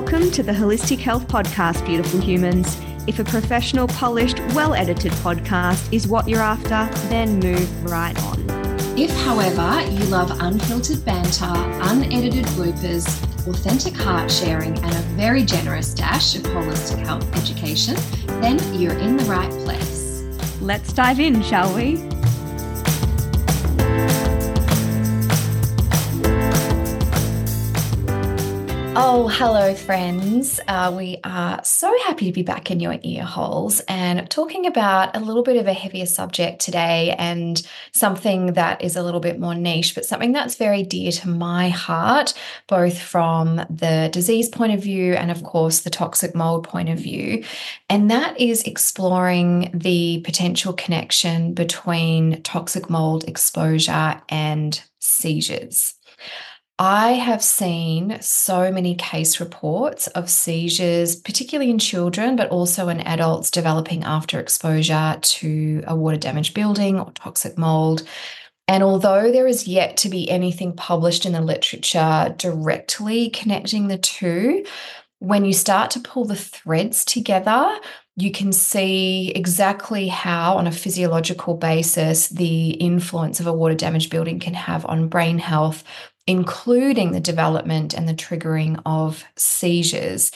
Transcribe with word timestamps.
Welcome 0.00 0.30
to 0.30 0.44
the 0.44 0.52
Holistic 0.52 1.00
Health 1.00 1.26
Podcast, 1.26 1.84
beautiful 1.84 2.20
humans. 2.20 2.80
If 3.08 3.18
a 3.18 3.24
professional, 3.24 3.88
polished, 3.88 4.38
well 4.54 4.72
edited 4.72 5.10
podcast 5.10 5.92
is 5.92 6.06
what 6.06 6.28
you're 6.28 6.40
after, 6.40 6.88
then 7.08 7.40
move 7.40 7.90
right 7.90 8.16
on. 8.22 8.38
If, 8.96 9.10
however, 9.24 9.84
you 9.90 10.04
love 10.04 10.30
unfiltered 10.40 11.04
banter, 11.04 11.46
unedited 11.90 12.44
bloopers, 12.54 13.08
authentic 13.48 13.94
heart 13.94 14.30
sharing, 14.30 14.78
and 14.78 14.94
a 14.94 15.02
very 15.16 15.42
generous 15.42 15.92
dash 15.92 16.36
of 16.36 16.42
holistic 16.42 17.04
health 17.04 17.28
education, 17.36 17.96
then 18.40 18.60
you're 18.80 18.96
in 18.98 19.16
the 19.16 19.24
right 19.24 19.50
place. 19.64 20.22
Let's 20.60 20.92
dive 20.92 21.18
in, 21.18 21.42
shall 21.42 21.74
we? 21.74 21.96
Oh, 29.00 29.28
hello, 29.28 29.76
friends. 29.76 30.58
Uh, 30.66 30.92
we 30.92 31.18
are 31.22 31.62
so 31.62 31.96
happy 32.06 32.26
to 32.26 32.32
be 32.32 32.42
back 32.42 32.68
in 32.72 32.80
your 32.80 32.98
ear 33.04 33.22
holes 33.22 33.78
and 33.86 34.28
talking 34.28 34.66
about 34.66 35.16
a 35.16 35.20
little 35.20 35.44
bit 35.44 35.56
of 35.56 35.68
a 35.68 35.72
heavier 35.72 36.04
subject 36.04 36.60
today 36.60 37.14
and 37.16 37.64
something 37.92 38.54
that 38.54 38.82
is 38.82 38.96
a 38.96 39.02
little 39.04 39.20
bit 39.20 39.38
more 39.38 39.54
niche, 39.54 39.94
but 39.94 40.04
something 40.04 40.32
that's 40.32 40.56
very 40.56 40.82
dear 40.82 41.12
to 41.12 41.28
my 41.28 41.68
heart, 41.68 42.34
both 42.66 42.98
from 42.98 43.64
the 43.70 44.10
disease 44.12 44.48
point 44.48 44.74
of 44.74 44.82
view 44.82 45.14
and, 45.14 45.30
of 45.30 45.44
course, 45.44 45.82
the 45.82 45.90
toxic 45.90 46.34
mold 46.34 46.66
point 46.66 46.88
of 46.88 46.98
view. 46.98 47.44
And 47.88 48.10
that 48.10 48.40
is 48.40 48.64
exploring 48.64 49.70
the 49.72 50.22
potential 50.24 50.72
connection 50.72 51.54
between 51.54 52.42
toxic 52.42 52.90
mold 52.90 53.28
exposure 53.28 54.20
and 54.28 54.82
seizures. 54.98 55.94
I 56.80 57.14
have 57.14 57.42
seen 57.42 58.18
so 58.20 58.70
many 58.70 58.94
case 58.94 59.40
reports 59.40 60.06
of 60.08 60.30
seizures, 60.30 61.16
particularly 61.16 61.72
in 61.72 61.80
children, 61.80 62.36
but 62.36 62.50
also 62.50 62.88
in 62.88 63.00
adults 63.00 63.50
developing 63.50 64.04
after 64.04 64.38
exposure 64.38 65.18
to 65.20 65.82
a 65.88 65.96
water 65.96 66.16
damaged 66.16 66.54
building 66.54 67.00
or 67.00 67.10
toxic 67.12 67.58
mold. 67.58 68.04
And 68.68 68.84
although 68.84 69.32
there 69.32 69.48
is 69.48 69.66
yet 69.66 69.96
to 69.98 70.08
be 70.08 70.30
anything 70.30 70.72
published 70.72 71.26
in 71.26 71.32
the 71.32 71.40
literature 71.40 72.32
directly 72.38 73.30
connecting 73.30 73.88
the 73.88 73.98
two, 73.98 74.64
when 75.18 75.44
you 75.44 75.54
start 75.54 75.90
to 75.92 76.00
pull 76.00 76.26
the 76.26 76.36
threads 76.36 77.04
together, 77.04 77.76
you 78.14 78.30
can 78.30 78.52
see 78.52 79.32
exactly 79.34 80.06
how, 80.06 80.56
on 80.56 80.68
a 80.68 80.72
physiological 80.72 81.54
basis, 81.54 82.28
the 82.28 82.70
influence 82.70 83.40
of 83.40 83.48
a 83.48 83.52
water 83.52 83.74
damaged 83.74 84.10
building 84.10 84.38
can 84.38 84.54
have 84.54 84.86
on 84.86 85.08
brain 85.08 85.38
health, 85.38 85.82
including 86.28 87.12
the 87.12 87.20
development 87.20 87.94
and 87.94 88.06
the 88.06 88.14
triggering 88.14 88.80
of 88.84 89.24
seizures. 89.34 90.30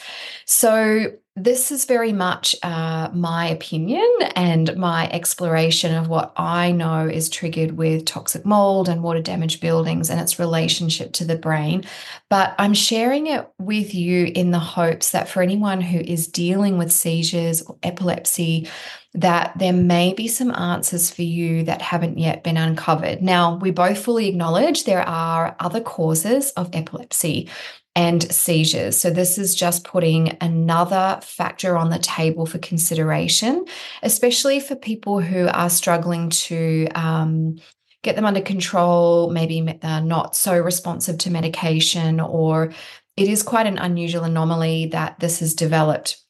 So, 0.45 1.13
this 1.35 1.71
is 1.71 1.85
very 1.85 2.13
much 2.13 2.55
uh, 2.61 3.09
my 3.11 3.47
opinion 3.47 4.07
and 4.35 4.77
my 4.77 5.09
exploration 5.09 5.95
of 5.95 6.07
what 6.07 6.31
I 6.37 6.71
know 6.71 7.07
is 7.07 7.27
triggered 7.27 7.71
with 7.71 8.05
toxic 8.05 8.45
mold 8.45 8.87
and 8.87 9.01
water 9.01 9.21
damaged 9.21 9.59
buildings 9.59 10.11
and 10.11 10.21
its 10.21 10.37
relationship 10.37 11.11
to 11.13 11.25
the 11.25 11.35
brain. 11.35 11.85
But 12.29 12.53
I'm 12.59 12.75
sharing 12.75 13.25
it 13.27 13.49
with 13.57 13.95
you 13.95 14.31
in 14.35 14.51
the 14.51 14.59
hopes 14.59 15.09
that 15.09 15.27
for 15.27 15.41
anyone 15.41 15.81
who 15.81 15.99
is 15.99 16.27
dealing 16.27 16.77
with 16.77 16.91
seizures 16.91 17.63
or 17.63 17.77
epilepsy, 17.81 18.69
that 19.15 19.57
there 19.57 19.73
may 19.73 20.13
be 20.13 20.27
some 20.27 20.51
answers 20.51 21.09
for 21.09 21.23
you 21.23 21.63
that 21.63 21.81
haven't 21.81 22.19
yet 22.19 22.43
been 22.43 22.57
uncovered. 22.57 23.23
Now, 23.23 23.55
we 23.57 23.71
both 23.71 23.97
fully 23.97 24.27
acknowledge 24.27 24.83
there 24.83 25.07
are 25.07 25.55
other 25.59 25.81
causes 25.81 26.51
of 26.51 26.69
epilepsy 26.73 27.49
and 27.95 28.31
seizures. 28.31 28.97
So, 28.97 29.09
this 29.09 29.37
is 29.37 29.55
just 29.55 29.83
putting 29.83 30.37
another 30.41 31.19
factor 31.21 31.77
on 31.77 31.89
the 31.89 31.99
table 31.99 32.45
for 32.45 32.57
consideration, 32.57 33.65
especially 34.01 34.59
for 34.59 34.75
people 34.75 35.19
who 35.19 35.47
are 35.47 35.69
struggling 35.69 36.29
to. 36.29 36.87
Um, 36.95 37.57
get 38.03 38.17
them 38.17 38.25
under 38.25 38.41
control, 38.41 39.29
maybe 39.29 39.61
they're 39.61 40.01
not 40.01 40.35
so 40.35 40.59
responsive 40.59 41.17
to 41.19 41.31
medication, 41.31 42.19
or 42.19 42.73
it 43.15 43.29
is 43.29 43.43
quite 43.43 43.65
an 43.65 43.77
unusual 43.77 44.25
anomaly 44.25 44.87
that 44.87 45.19
this 45.21 45.39
has 45.39 45.53
developed 45.53 46.22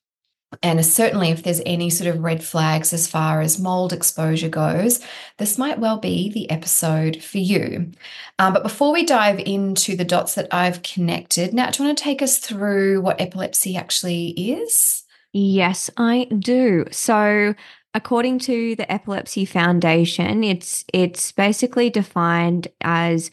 and 0.62 0.86
certainly, 0.86 1.30
if 1.30 1.44
there's 1.44 1.62
any 1.66 1.90
sort 1.90 2.14
of 2.14 2.22
red 2.22 2.44
flags 2.44 2.94
as 2.94 3.08
far 3.08 3.41
as 3.41 3.59
mold 3.59 3.94
exposure 3.94 4.50
goes, 4.50 5.00
this 5.38 5.58
might 5.58 5.80
well 5.80 5.97
be 5.97 6.30
the 6.30 6.50
episode 6.50 7.24
for 7.24 7.40
you. 7.40 7.91
Um, 8.40 8.53
but 8.53 8.64
before 8.64 8.94
we 8.94 9.06
dive 9.06 9.40
into 9.40 9.96
the 9.96 10.06
dots 10.06 10.36
that 10.36 10.53
I've 10.53 10.84
connected, 10.84 11.53
Nat, 11.53 11.74
do 11.74 11.84
you 11.84 11.88
want 11.88 11.97
to 11.97 12.03
take 12.03 12.22
us 12.22 12.38
through 12.38 13.02
what 13.02 13.19
epilepsy 13.19 13.75
actually 13.75 14.30
is? 14.30 15.03
Yes, 15.34 15.90
I 15.97 16.28
do. 16.38 16.85
So, 16.91 17.56
according 17.94 18.40
to 18.40 18.75
the 18.75 18.91
Epilepsy 18.91 19.46
Foundation, 19.46 20.44
it's 20.44 20.85
it's 20.94 21.31
basically 21.31 21.90
defined 21.90 22.68
as 22.81 23.31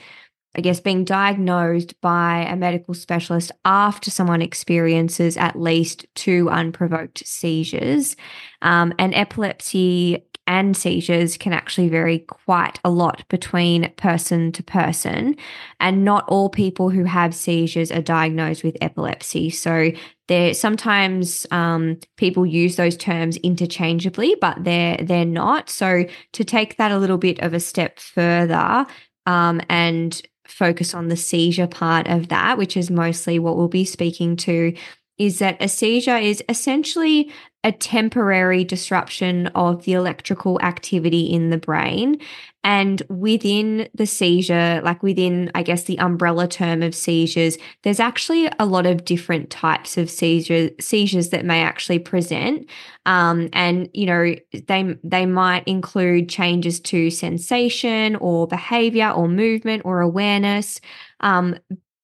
I 0.56 0.60
guess, 0.60 0.80
being 0.80 1.04
diagnosed 1.04 2.00
by 2.00 2.44
a 2.48 2.56
medical 2.56 2.92
specialist 2.92 3.52
after 3.64 4.10
someone 4.10 4.42
experiences 4.42 5.36
at 5.36 5.60
least 5.60 6.06
two 6.14 6.50
unprovoked 6.50 7.24
seizures. 7.26 8.16
Um, 8.62 8.92
and 8.98 9.14
epilepsy 9.14 10.24
and 10.50 10.76
seizures 10.76 11.36
can 11.36 11.52
actually 11.52 11.88
vary 11.88 12.18
quite 12.18 12.80
a 12.84 12.90
lot 12.90 13.22
between 13.28 13.92
person 13.92 14.50
to 14.50 14.64
person. 14.64 15.36
And 15.78 16.04
not 16.04 16.24
all 16.26 16.48
people 16.48 16.90
who 16.90 17.04
have 17.04 17.32
seizures 17.36 17.92
are 17.92 18.02
diagnosed 18.02 18.64
with 18.64 18.76
epilepsy. 18.80 19.50
So 19.50 19.92
there 20.26 20.52
sometimes 20.54 21.46
um, 21.52 22.00
people 22.16 22.44
use 22.44 22.74
those 22.74 22.96
terms 22.96 23.36
interchangeably, 23.38 24.34
but 24.40 24.64
they're 24.64 24.96
they're 24.96 25.24
not. 25.24 25.70
So 25.70 26.06
to 26.32 26.44
take 26.44 26.76
that 26.78 26.90
a 26.90 26.98
little 26.98 27.18
bit 27.18 27.38
of 27.38 27.54
a 27.54 27.60
step 27.60 28.00
further, 28.00 28.86
um, 29.26 29.60
and 29.68 30.20
focus 30.50 30.94
on 30.94 31.08
the 31.08 31.16
seizure 31.16 31.66
part 31.66 32.06
of 32.08 32.28
that, 32.28 32.58
which 32.58 32.76
is 32.76 32.90
mostly 32.90 33.38
what 33.38 33.56
we'll 33.56 33.68
be 33.68 33.84
speaking 33.84 34.36
to, 34.36 34.74
is 35.20 35.38
that 35.38 35.58
a 35.60 35.68
seizure 35.68 36.16
is 36.16 36.42
essentially 36.48 37.30
a 37.62 37.70
temporary 37.70 38.64
disruption 38.64 39.48
of 39.48 39.84
the 39.84 39.92
electrical 39.92 40.58
activity 40.62 41.30
in 41.30 41.50
the 41.50 41.58
brain. 41.58 42.18
And 42.64 43.02
within 43.10 43.90
the 43.92 44.06
seizure, 44.06 44.80
like 44.82 45.02
within, 45.02 45.50
I 45.54 45.62
guess, 45.62 45.84
the 45.84 45.98
umbrella 45.98 46.48
term 46.48 46.82
of 46.82 46.94
seizures, 46.94 47.58
there's 47.82 48.00
actually 48.00 48.50
a 48.58 48.64
lot 48.64 48.86
of 48.86 49.04
different 49.04 49.50
types 49.50 49.98
of 49.98 50.08
seizures, 50.08 50.70
seizures 50.80 51.28
that 51.30 51.44
may 51.44 51.62
actually 51.62 51.98
present. 51.98 52.66
Um, 53.04 53.50
and, 53.52 53.90
you 53.92 54.06
know, 54.06 54.34
they, 54.66 54.96
they 55.04 55.26
might 55.26 55.64
include 55.68 56.30
changes 56.30 56.80
to 56.80 57.10
sensation 57.10 58.16
or 58.16 58.46
behavior 58.46 59.10
or 59.10 59.28
movement 59.28 59.82
or 59.84 60.00
awareness. 60.00 60.80
Um, 61.20 61.56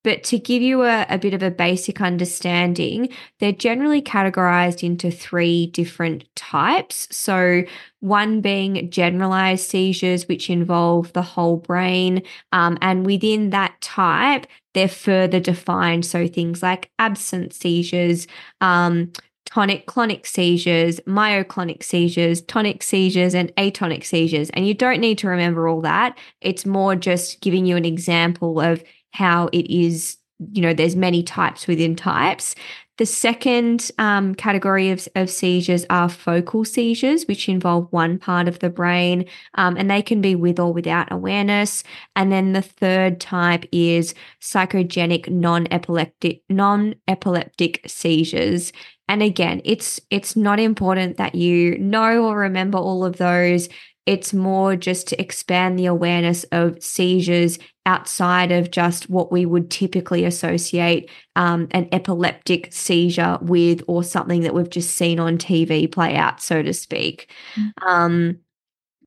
but 0.06 0.22
to 0.22 0.38
give 0.38 0.62
you 0.62 0.84
a, 0.84 1.04
a, 1.10 1.18
bit 1.18 1.34
of 1.34 1.42
a 1.42 1.50
basic 1.50 2.00
understanding, 2.00 3.08
they're 3.40 3.50
generally 3.50 4.00
categorized 4.00 4.84
into 4.84 5.10
three 5.10 5.66
different 5.66 6.24
types. 6.36 7.08
So, 7.10 7.64
one 7.98 8.40
being 8.40 8.88
generalized 8.88 9.68
seizures, 9.68 10.28
which 10.28 10.48
involve 10.48 11.12
the 11.12 11.22
whole 11.22 11.56
brain. 11.56 12.22
Um, 12.52 12.78
and 12.80 13.04
within 13.04 13.50
that 13.50 13.80
type, 13.80 14.46
they're 14.74 14.86
further 14.86 15.40
defined. 15.40 16.06
So, 16.06 16.28
things 16.28 16.62
like 16.62 16.88
absent 17.00 17.52
seizures, 17.52 18.28
um, 18.60 19.10
tonic 19.46 19.86
clonic 19.86 20.24
seizures, 20.24 21.00
myoclonic 21.00 21.82
seizures, 21.82 22.42
tonic 22.42 22.84
seizures, 22.84 23.34
and 23.34 23.52
atonic 23.56 24.04
seizures. 24.04 24.50
And 24.50 24.68
you 24.68 24.74
don't 24.74 25.00
need 25.00 25.18
to 25.18 25.28
remember 25.28 25.66
all 25.66 25.80
that. 25.80 26.16
It's 26.40 26.64
more 26.64 26.94
just 26.94 27.40
giving 27.40 27.66
you 27.66 27.74
an 27.74 27.84
example 27.84 28.60
of 28.60 28.84
how 29.16 29.48
it 29.52 29.66
is, 29.72 30.18
you 30.52 30.62
know, 30.62 30.74
there's 30.74 30.96
many 30.96 31.22
types 31.22 31.66
within 31.66 31.96
types. 31.96 32.54
The 32.98 33.06
second 33.06 33.90
um, 33.98 34.34
category 34.34 34.90
of, 34.90 35.06
of 35.16 35.28
seizures 35.28 35.84
are 35.90 36.08
focal 36.08 36.64
seizures, 36.64 37.26
which 37.26 37.48
involve 37.48 37.88
one 37.90 38.18
part 38.18 38.48
of 38.48 38.60
the 38.60 38.70
brain, 38.70 39.26
um, 39.54 39.76
and 39.76 39.90
they 39.90 40.00
can 40.00 40.22
be 40.22 40.34
with 40.34 40.58
or 40.58 40.72
without 40.72 41.12
awareness. 41.12 41.84
And 42.14 42.32
then 42.32 42.52
the 42.52 42.62
third 42.62 43.20
type 43.20 43.64
is 43.70 44.14
psychogenic 44.40 45.28
non-epileptic 45.28 46.42
non-epileptic 46.48 47.82
seizures. 47.86 48.72
And 49.08 49.22
again, 49.22 49.60
it's 49.64 50.00
it's 50.10 50.34
not 50.34 50.58
important 50.58 51.18
that 51.18 51.34
you 51.34 51.78
know 51.78 52.24
or 52.24 52.38
remember 52.38 52.78
all 52.78 53.04
of 53.04 53.18
those. 53.18 53.68
It's 54.06 54.32
more 54.32 54.76
just 54.76 55.08
to 55.08 55.20
expand 55.20 55.78
the 55.78 55.86
awareness 55.86 56.44
of 56.52 56.82
seizures 56.82 57.58
outside 57.84 58.52
of 58.52 58.70
just 58.70 59.10
what 59.10 59.30
we 59.30 59.46
would 59.46 59.70
typically 59.70 60.24
associate 60.24 61.10
um, 61.36 61.68
an 61.72 61.88
epileptic 61.92 62.72
seizure 62.72 63.38
with 63.42 63.82
or 63.86 64.02
something 64.02 64.42
that 64.42 64.54
we've 64.54 64.70
just 64.70 64.96
seen 64.96 65.20
on 65.20 65.38
TV 65.38 65.90
play 65.90 66.16
out, 66.16 66.40
so 66.40 66.62
to 66.62 66.72
speak. 66.72 67.30
Mm-hmm. 67.56 67.88
Um, 67.88 68.38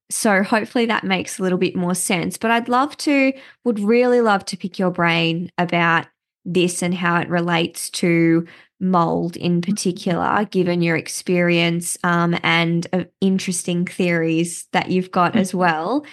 so 0.10 0.44
hopefully 0.44 0.86
that 0.88 1.04
makes 1.04 1.38
a 1.38 1.44
little 1.44 1.58
bit 1.58 1.76
more 1.76 1.96
sense. 1.96 2.38
But 2.38 2.52
I'd 2.52 2.70
love 2.70 2.98
to, 2.98 3.34
would 3.64 3.80
really 3.80 4.22
love 4.22 4.46
to 4.46 4.58
pick 4.58 4.80
your 4.80 4.92
brain 4.92 5.52
about 5.58 6.08
this 6.46 6.82
and 6.82 6.94
how 6.94 7.20
it 7.20 7.30
relates 7.30 7.90
to 7.92 8.48
mold 8.80 9.36
in 9.38 9.62
Mm-hmm. 9.68 9.76
particular, 9.76 10.46
given 10.46 10.82
your 10.82 10.96
experience 10.96 11.98
um, 12.04 12.38
and 12.44 12.88
uh, 12.94 13.04
interesting 13.22 13.86
theories 13.86 14.68
that 14.72 14.90
you've 14.92 15.12
got 15.12 15.36
as 15.36 15.54
well. 15.54 16.06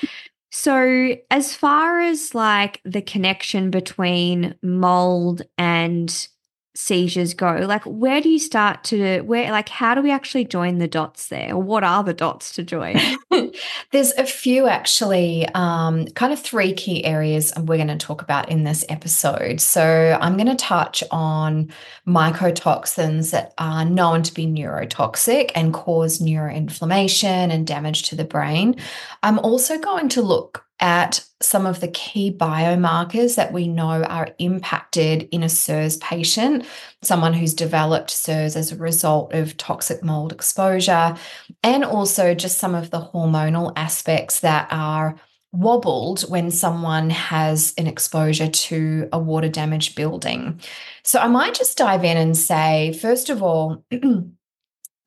So, 0.50 1.16
as 1.30 1.54
far 1.54 2.00
as 2.00 2.34
like 2.34 2.80
the 2.84 3.02
connection 3.02 3.70
between 3.70 4.54
mold 4.62 5.42
and 5.58 6.28
seizures 6.76 7.34
go, 7.34 7.64
like 7.66 7.82
where 7.84 8.20
do 8.20 8.28
you 8.28 8.38
start 8.38 8.84
to 8.84 9.22
where 9.22 9.50
like 9.50 9.68
how 9.68 9.94
do 9.94 10.02
we 10.02 10.10
actually 10.10 10.44
join 10.44 10.78
the 10.78 10.86
dots 10.86 11.28
there? 11.28 11.54
Or 11.54 11.62
what 11.62 11.82
are 11.82 12.04
the 12.04 12.14
dots 12.14 12.54
to 12.56 12.62
join? 12.62 12.98
There's 13.92 14.12
a 14.12 14.24
few 14.24 14.68
actually, 14.68 15.46
um, 15.54 16.06
kind 16.08 16.32
of 16.32 16.40
three 16.40 16.72
key 16.72 17.04
areas 17.04 17.52
we're 17.56 17.76
going 17.76 17.88
to 17.88 17.96
talk 17.96 18.22
about 18.22 18.50
in 18.50 18.64
this 18.64 18.84
episode. 18.88 19.60
So, 19.60 20.18
I'm 20.20 20.36
going 20.36 20.46
to 20.46 20.56
touch 20.56 21.02
on 21.10 21.72
mycotoxins 22.06 23.30
that 23.30 23.54
are 23.58 23.84
known 23.84 24.22
to 24.22 24.34
be 24.34 24.46
neurotoxic 24.46 25.50
and 25.54 25.72
cause 25.72 26.18
neuroinflammation 26.18 27.52
and 27.52 27.66
damage 27.66 28.02
to 28.04 28.16
the 28.16 28.24
brain. 28.24 28.76
I'm 29.22 29.38
also 29.38 29.78
going 29.78 30.08
to 30.10 30.22
look 30.22 30.65
at 30.80 31.24
some 31.40 31.66
of 31.66 31.80
the 31.80 31.88
key 31.88 32.30
biomarkers 32.30 33.36
that 33.36 33.52
we 33.52 33.66
know 33.66 34.02
are 34.04 34.28
impacted 34.38 35.28
in 35.32 35.42
a 35.42 35.48
CIRS 35.48 36.00
patient, 36.00 36.64
someone 37.02 37.32
who's 37.32 37.54
developed 37.54 38.10
CIRS 38.10 38.56
as 38.56 38.72
a 38.72 38.76
result 38.76 39.32
of 39.32 39.56
toxic 39.56 40.02
mold 40.02 40.32
exposure, 40.32 41.16
and 41.62 41.84
also 41.84 42.34
just 42.34 42.58
some 42.58 42.74
of 42.74 42.90
the 42.90 43.00
hormonal 43.00 43.72
aspects 43.76 44.40
that 44.40 44.68
are 44.70 45.16
wobbled 45.52 46.22
when 46.22 46.50
someone 46.50 47.08
has 47.08 47.72
an 47.78 47.86
exposure 47.86 48.48
to 48.48 49.08
a 49.12 49.18
water 49.18 49.48
damaged 49.48 49.96
building. 49.96 50.60
So 51.02 51.18
I 51.18 51.28
might 51.28 51.54
just 51.54 51.78
dive 51.78 52.04
in 52.04 52.16
and 52.16 52.36
say, 52.36 52.92
first 53.00 53.30
of 53.30 53.42
all, 53.42 53.84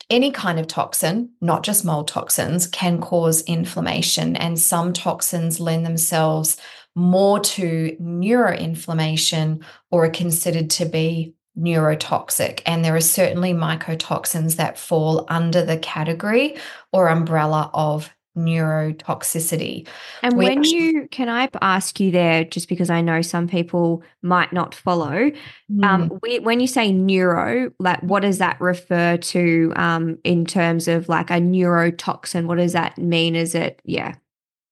any 0.09 0.31
kind 0.31 0.59
of 0.59 0.67
toxin, 0.67 1.31
not 1.41 1.63
just 1.63 1.85
mold 1.85 2.07
toxins, 2.07 2.67
can 2.67 2.99
cause 2.99 3.41
inflammation, 3.43 4.35
and 4.35 4.59
some 4.59 4.93
toxins 4.93 5.59
lend 5.59 5.85
themselves 5.85 6.57
more 6.95 7.39
to 7.39 7.95
neuroinflammation 8.01 9.63
or 9.91 10.05
are 10.05 10.09
considered 10.09 10.69
to 10.71 10.85
be 10.85 11.33
neurotoxic. 11.57 12.61
And 12.65 12.83
there 12.83 12.95
are 12.95 13.01
certainly 13.01 13.53
mycotoxins 13.53 14.55
that 14.55 14.79
fall 14.79 15.25
under 15.27 15.63
the 15.63 15.77
category 15.77 16.57
or 16.91 17.09
umbrella 17.09 17.69
of 17.73 18.09
neurotoxicity. 18.37 19.87
And 20.23 20.37
We 20.37 20.45
when 20.45 20.59
actually- 20.59 20.77
you 20.79 21.07
can 21.11 21.29
I 21.29 21.49
ask 21.61 21.99
you 21.99 22.11
there, 22.11 22.43
just 22.43 22.69
because 22.69 22.89
I 22.89 23.01
know 23.01 23.21
some 23.21 23.47
people 23.47 24.03
might 24.21 24.53
not 24.53 24.75
follow, 24.75 25.31
Mm. 25.71 25.83
um, 25.85 26.19
we, 26.21 26.39
when 26.39 26.59
you 26.59 26.67
say 26.67 26.91
neuro, 26.91 27.71
like 27.79 28.01
what 28.01 28.21
does 28.21 28.37
that 28.39 28.59
refer 28.61 29.17
to 29.17 29.73
um, 29.75 30.17
in 30.23 30.45
terms 30.45 30.87
of 30.87 31.09
like 31.09 31.29
a 31.29 31.35
neurotoxin? 31.35 32.45
What 32.45 32.57
does 32.57 32.73
that 32.73 32.97
mean? 32.97 33.35
Is 33.35 33.55
it 33.55 33.81
yeah? 33.83 34.15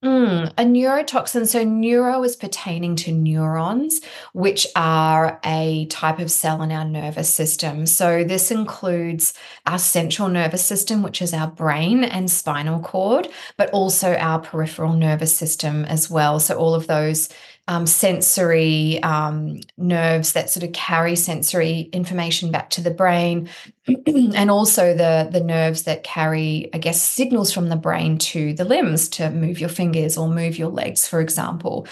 Mm, 0.05 0.49
a 0.59 0.63
neurotoxin. 0.63 1.47
So, 1.47 1.63
neuro 1.63 2.23
is 2.23 2.35
pertaining 2.35 2.95
to 2.97 3.11
neurons, 3.11 3.99
which 4.31 4.67
are 4.75 5.39
a 5.43 5.87
type 5.87 6.19
of 6.19 6.29
cell 6.29 6.61
in 6.61 6.71
our 6.71 6.85
nervous 6.85 7.33
system. 7.33 7.87
So, 7.87 8.23
this 8.23 8.51
includes 8.51 9.33
our 9.65 9.79
central 9.79 10.27
nervous 10.29 10.63
system, 10.63 11.01
which 11.01 11.19
is 11.19 11.33
our 11.33 11.47
brain 11.47 12.03
and 12.03 12.29
spinal 12.29 12.79
cord, 12.79 13.27
but 13.57 13.71
also 13.71 14.13
our 14.15 14.39
peripheral 14.39 14.93
nervous 14.93 15.35
system 15.35 15.83
as 15.85 16.11
well. 16.11 16.39
So, 16.39 16.55
all 16.57 16.75
of 16.75 16.85
those 16.85 17.29
um, 17.67 17.85
sensory 17.85 19.01
um, 19.03 19.59
nerves 19.77 20.33
that 20.33 20.49
sort 20.49 20.63
of 20.63 20.71
carry 20.71 21.15
sensory 21.15 21.81
information 21.91 22.51
back 22.51 22.69
to 22.71 22.81
the 22.81 22.91
brain, 22.91 23.49
and 24.07 24.49
also 24.49 24.93
the 24.93 25.29
the 25.31 25.41
nerves 25.41 25.83
that 25.83 26.03
carry, 26.03 26.69
I 26.73 26.77
guess, 26.77 27.01
signals 27.01 27.51
from 27.51 27.69
the 27.69 27.75
brain 27.75 28.17
to 28.19 28.53
the 28.53 28.65
limbs 28.65 29.09
to 29.09 29.29
move 29.29 29.59
your 29.59 29.69
fingers 29.69 30.17
or 30.17 30.29
move 30.29 30.57
your 30.57 30.69
legs, 30.69 31.07
for 31.07 31.19
example. 31.19 31.87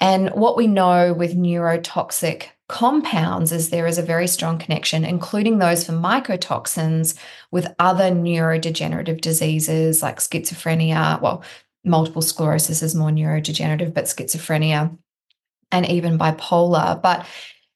And 0.00 0.30
what 0.30 0.56
we 0.56 0.66
know 0.66 1.12
with 1.12 1.36
neurotoxic 1.36 2.48
compounds 2.68 3.52
is 3.52 3.70
there 3.70 3.86
is 3.86 3.98
a 3.98 4.02
very 4.02 4.26
strong 4.26 4.58
connection, 4.58 5.04
including 5.04 5.58
those 5.58 5.86
for 5.86 5.92
mycotoxins, 5.92 7.14
with 7.52 7.72
other 7.78 8.10
neurodegenerative 8.10 9.20
diseases 9.20 10.02
like 10.02 10.18
schizophrenia. 10.18 11.20
Well, 11.20 11.44
multiple 11.84 12.22
sclerosis 12.22 12.82
is 12.82 12.94
more 12.94 13.10
neurodegenerative, 13.10 13.94
but 13.94 14.06
schizophrenia 14.06 14.96
and 15.72 15.88
even 15.88 16.18
bipolar. 16.18 17.00
But 17.02 17.26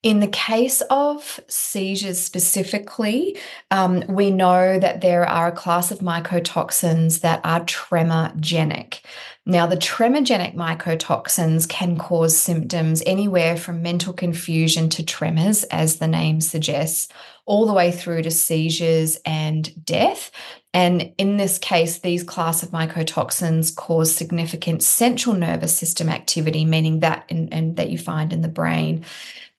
in 0.03 0.21
the 0.21 0.29
case 0.29 0.83
of 0.83 1.41
seizures 1.49 2.21
specifically, 2.21 3.37
um, 3.73 4.05
we 4.09 4.31
know 4.31 4.79
that 4.79 5.01
there 5.01 5.27
are 5.27 5.49
a 5.49 5.53
class 5.53 5.91
of 5.91 5.99
mycotoxins 5.99 7.23
that 7.23 7.41
are 7.43 7.65
tremorgenic. 7.65 9.01
Now, 9.47 9.67
the 9.67 9.77
tremorgenic 9.77 10.55
mycotoxins 10.55 11.69
can 11.69 11.99
cause 11.99 12.37
symptoms 12.37 13.03
anywhere 13.05 13.57
from 13.57 13.83
mental 13.83 14.13
confusion 14.13 14.89
to 14.91 15.05
tremors, 15.05 15.65
as 15.65 15.97
the 15.97 16.09
name 16.09 16.41
suggests, 16.41 17.09
all 17.45 17.67
the 17.67 17.73
way 17.73 17.91
through 17.91 18.23
to 18.23 18.31
seizures 18.31 19.19
and 19.25 19.85
death. 19.85 20.31
And 20.77 21.15
in 21.17 21.39
this 21.39 21.57
case, 21.57 22.01
these 22.01 22.23
class 22.23 22.63
of 22.63 22.69
mycotoxins 22.69 23.75
cause 23.75 24.15
significant 24.15 24.83
central 24.83 25.35
nervous 25.35 25.75
system 25.75 26.11
activity, 26.11 26.67
meaning 26.67 27.01
that 27.01 27.25
in, 27.31 27.49
and 27.49 27.77
that 27.77 27.89
you 27.89 27.97
find 27.97 28.31
in 28.31 28.43
the 28.43 28.49
brain. 28.49 29.03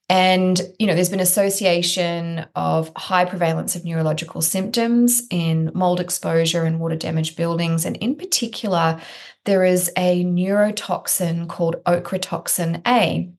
And 0.10 0.62
you 0.78 0.86
know, 0.86 0.94
there's 0.94 1.10
been 1.10 1.20
association 1.20 2.46
of 2.54 2.92
high 2.96 3.26
prevalence 3.26 3.76
of 3.76 3.84
neurological 3.84 4.44
symptoms 4.44 5.24
in 5.32 5.72
mold 5.74 6.00
exposure 6.00 6.66
and 6.66 6.80
water 6.80 6.96
damaged 6.96 7.36
buildings, 7.36 7.84
and 7.84 7.98
in 7.98 8.16
particular, 8.16 9.02
there 9.46 9.66
is 9.66 9.92
a 9.98 10.24
neurotoxin 10.24 11.50
called 11.50 11.84
ochratoxin 11.86 12.84
A. 12.86 13.32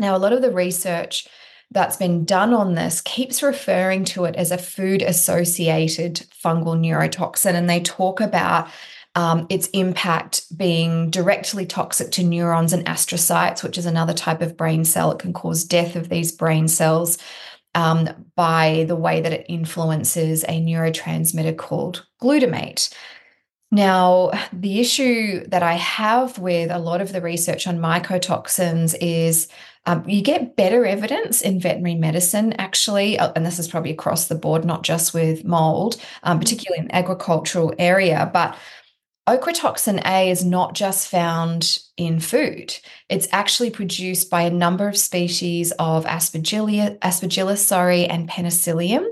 Now, 0.00 0.16
a 0.16 0.18
lot 0.18 0.32
of 0.32 0.42
the 0.42 0.50
research 0.50 1.28
that's 1.70 1.96
been 1.96 2.24
done 2.24 2.54
on 2.54 2.74
this 2.74 3.00
keeps 3.00 3.42
referring 3.42 4.04
to 4.06 4.24
it 4.24 4.36
as 4.36 4.50
a 4.50 4.58
food 4.58 5.02
associated 5.02 6.26
fungal 6.42 6.78
neurotoxin. 6.78 7.54
And 7.54 7.68
they 7.68 7.80
talk 7.80 8.20
about 8.20 8.68
um, 9.16 9.46
its 9.48 9.66
impact 9.68 10.56
being 10.56 11.10
directly 11.10 11.66
toxic 11.66 12.12
to 12.12 12.22
neurons 12.22 12.72
and 12.72 12.84
astrocytes, 12.86 13.62
which 13.62 13.78
is 13.78 13.86
another 13.86 14.12
type 14.12 14.42
of 14.42 14.56
brain 14.56 14.84
cell. 14.84 15.10
It 15.10 15.18
can 15.18 15.32
cause 15.32 15.64
death 15.64 15.96
of 15.96 16.08
these 16.08 16.30
brain 16.32 16.68
cells 16.68 17.18
um, 17.74 18.08
by 18.36 18.84
the 18.88 18.96
way 18.96 19.20
that 19.20 19.32
it 19.32 19.46
influences 19.48 20.44
a 20.44 20.60
neurotransmitter 20.60 21.56
called 21.56 22.06
glutamate. 22.22 22.92
Now, 23.72 24.30
the 24.52 24.80
issue 24.80 25.46
that 25.48 25.62
I 25.62 25.74
have 25.74 26.38
with 26.38 26.70
a 26.70 26.78
lot 26.78 27.00
of 27.00 27.12
the 27.12 27.20
research 27.20 27.66
on 27.66 27.78
mycotoxins 27.78 28.94
is 29.00 29.48
um, 29.86 30.02
you 30.06 30.22
get 30.22 30.56
better 30.56 30.84
evidence 30.84 31.40
in 31.40 31.60
veterinary 31.60 31.94
medicine, 31.94 32.52
actually, 32.54 33.18
uh, 33.18 33.32
and 33.36 33.46
this 33.46 33.58
is 33.58 33.68
probably 33.68 33.92
across 33.92 34.26
the 34.26 34.34
board, 34.34 34.64
not 34.64 34.82
just 34.82 35.14
with 35.14 35.44
mold, 35.44 35.96
um, 36.24 36.40
particularly 36.40 36.84
in 36.84 36.92
agricultural 36.92 37.72
area. 37.78 38.28
But 38.32 38.56
ochratoxin 39.28 40.06
A 40.06 40.30
is 40.30 40.44
not 40.44 40.74
just 40.74 41.08
found 41.08 41.80
in 41.96 42.20
food. 42.20 42.76
It's 43.08 43.26
actually 43.32 43.70
produced 43.70 44.30
by 44.30 44.42
a 44.42 44.50
number 44.50 44.86
of 44.86 44.96
species 44.96 45.72
of 45.78 46.04
aspergillus, 46.04 46.98
aspergillus 47.00 47.58
sorry, 47.58 48.06
and 48.06 48.28
penicillium. 48.28 49.04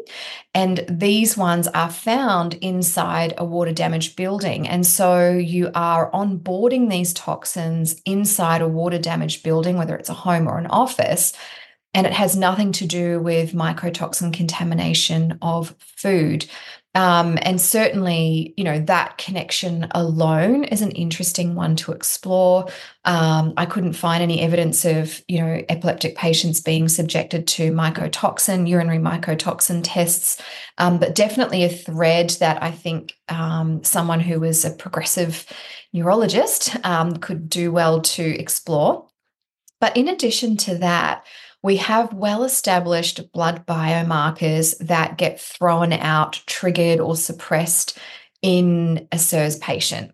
And 0.54 0.84
these 0.88 1.36
ones 1.36 1.66
are 1.68 1.90
found 1.90 2.54
inside 2.54 3.34
a 3.38 3.44
water 3.44 3.72
damaged 3.72 4.14
building. 4.14 4.68
And 4.68 4.86
so 4.86 5.32
you 5.32 5.70
are 5.74 6.12
onboarding 6.12 6.90
these 6.90 7.12
toxins 7.12 8.00
inside 8.04 8.62
a 8.62 8.68
water 8.68 8.98
damaged 8.98 9.42
building, 9.42 9.76
whether 9.76 9.96
it's 9.96 10.10
a 10.10 10.14
home 10.14 10.46
or 10.46 10.58
an 10.58 10.66
office. 10.68 11.32
And 11.92 12.06
it 12.06 12.12
has 12.12 12.36
nothing 12.36 12.70
to 12.72 12.86
do 12.86 13.20
with 13.20 13.52
mycotoxin 13.52 14.32
contamination 14.32 15.38
of 15.42 15.74
food. 15.78 16.46
Um, 16.94 17.38
and 17.42 17.60
certainly, 17.60 18.54
you 18.56 18.62
know, 18.62 18.78
that 18.80 19.18
connection 19.18 19.88
alone 19.92 20.64
is 20.64 20.80
an 20.80 20.92
interesting 20.92 21.56
one 21.56 21.74
to 21.76 21.92
explore. 21.92 22.68
Um, 23.04 23.52
I 23.56 23.66
couldn't 23.66 23.94
find 23.94 24.22
any 24.22 24.40
evidence 24.40 24.84
of, 24.84 25.20
you 25.26 25.40
know, 25.40 25.62
epileptic 25.68 26.16
patients 26.16 26.60
being 26.60 26.88
subjected 26.88 27.48
to 27.48 27.72
mycotoxin, 27.72 28.68
urinary 28.68 28.98
mycotoxin 28.98 29.80
tests, 29.82 30.40
um, 30.78 30.98
but 30.98 31.16
definitely 31.16 31.64
a 31.64 31.68
thread 31.68 32.30
that 32.38 32.62
I 32.62 32.70
think 32.70 33.14
um, 33.28 33.82
someone 33.82 34.20
who 34.20 34.44
is 34.44 34.64
a 34.64 34.70
progressive 34.70 35.46
neurologist 35.92 36.76
um, 36.84 37.16
could 37.16 37.48
do 37.48 37.72
well 37.72 38.00
to 38.02 38.22
explore. 38.22 39.08
But 39.80 39.96
in 39.96 40.08
addition 40.08 40.56
to 40.58 40.78
that, 40.78 41.26
we 41.64 41.78
have 41.78 42.12
well 42.12 42.44
established 42.44 43.32
blood 43.32 43.64
biomarkers 43.64 44.76
that 44.80 45.16
get 45.16 45.40
thrown 45.40 45.94
out, 45.94 46.42
triggered, 46.44 47.00
or 47.00 47.16
suppressed 47.16 47.98
in 48.42 49.08
a 49.10 49.16
CIRS 49.16 49.58
patient. 49.58 50.13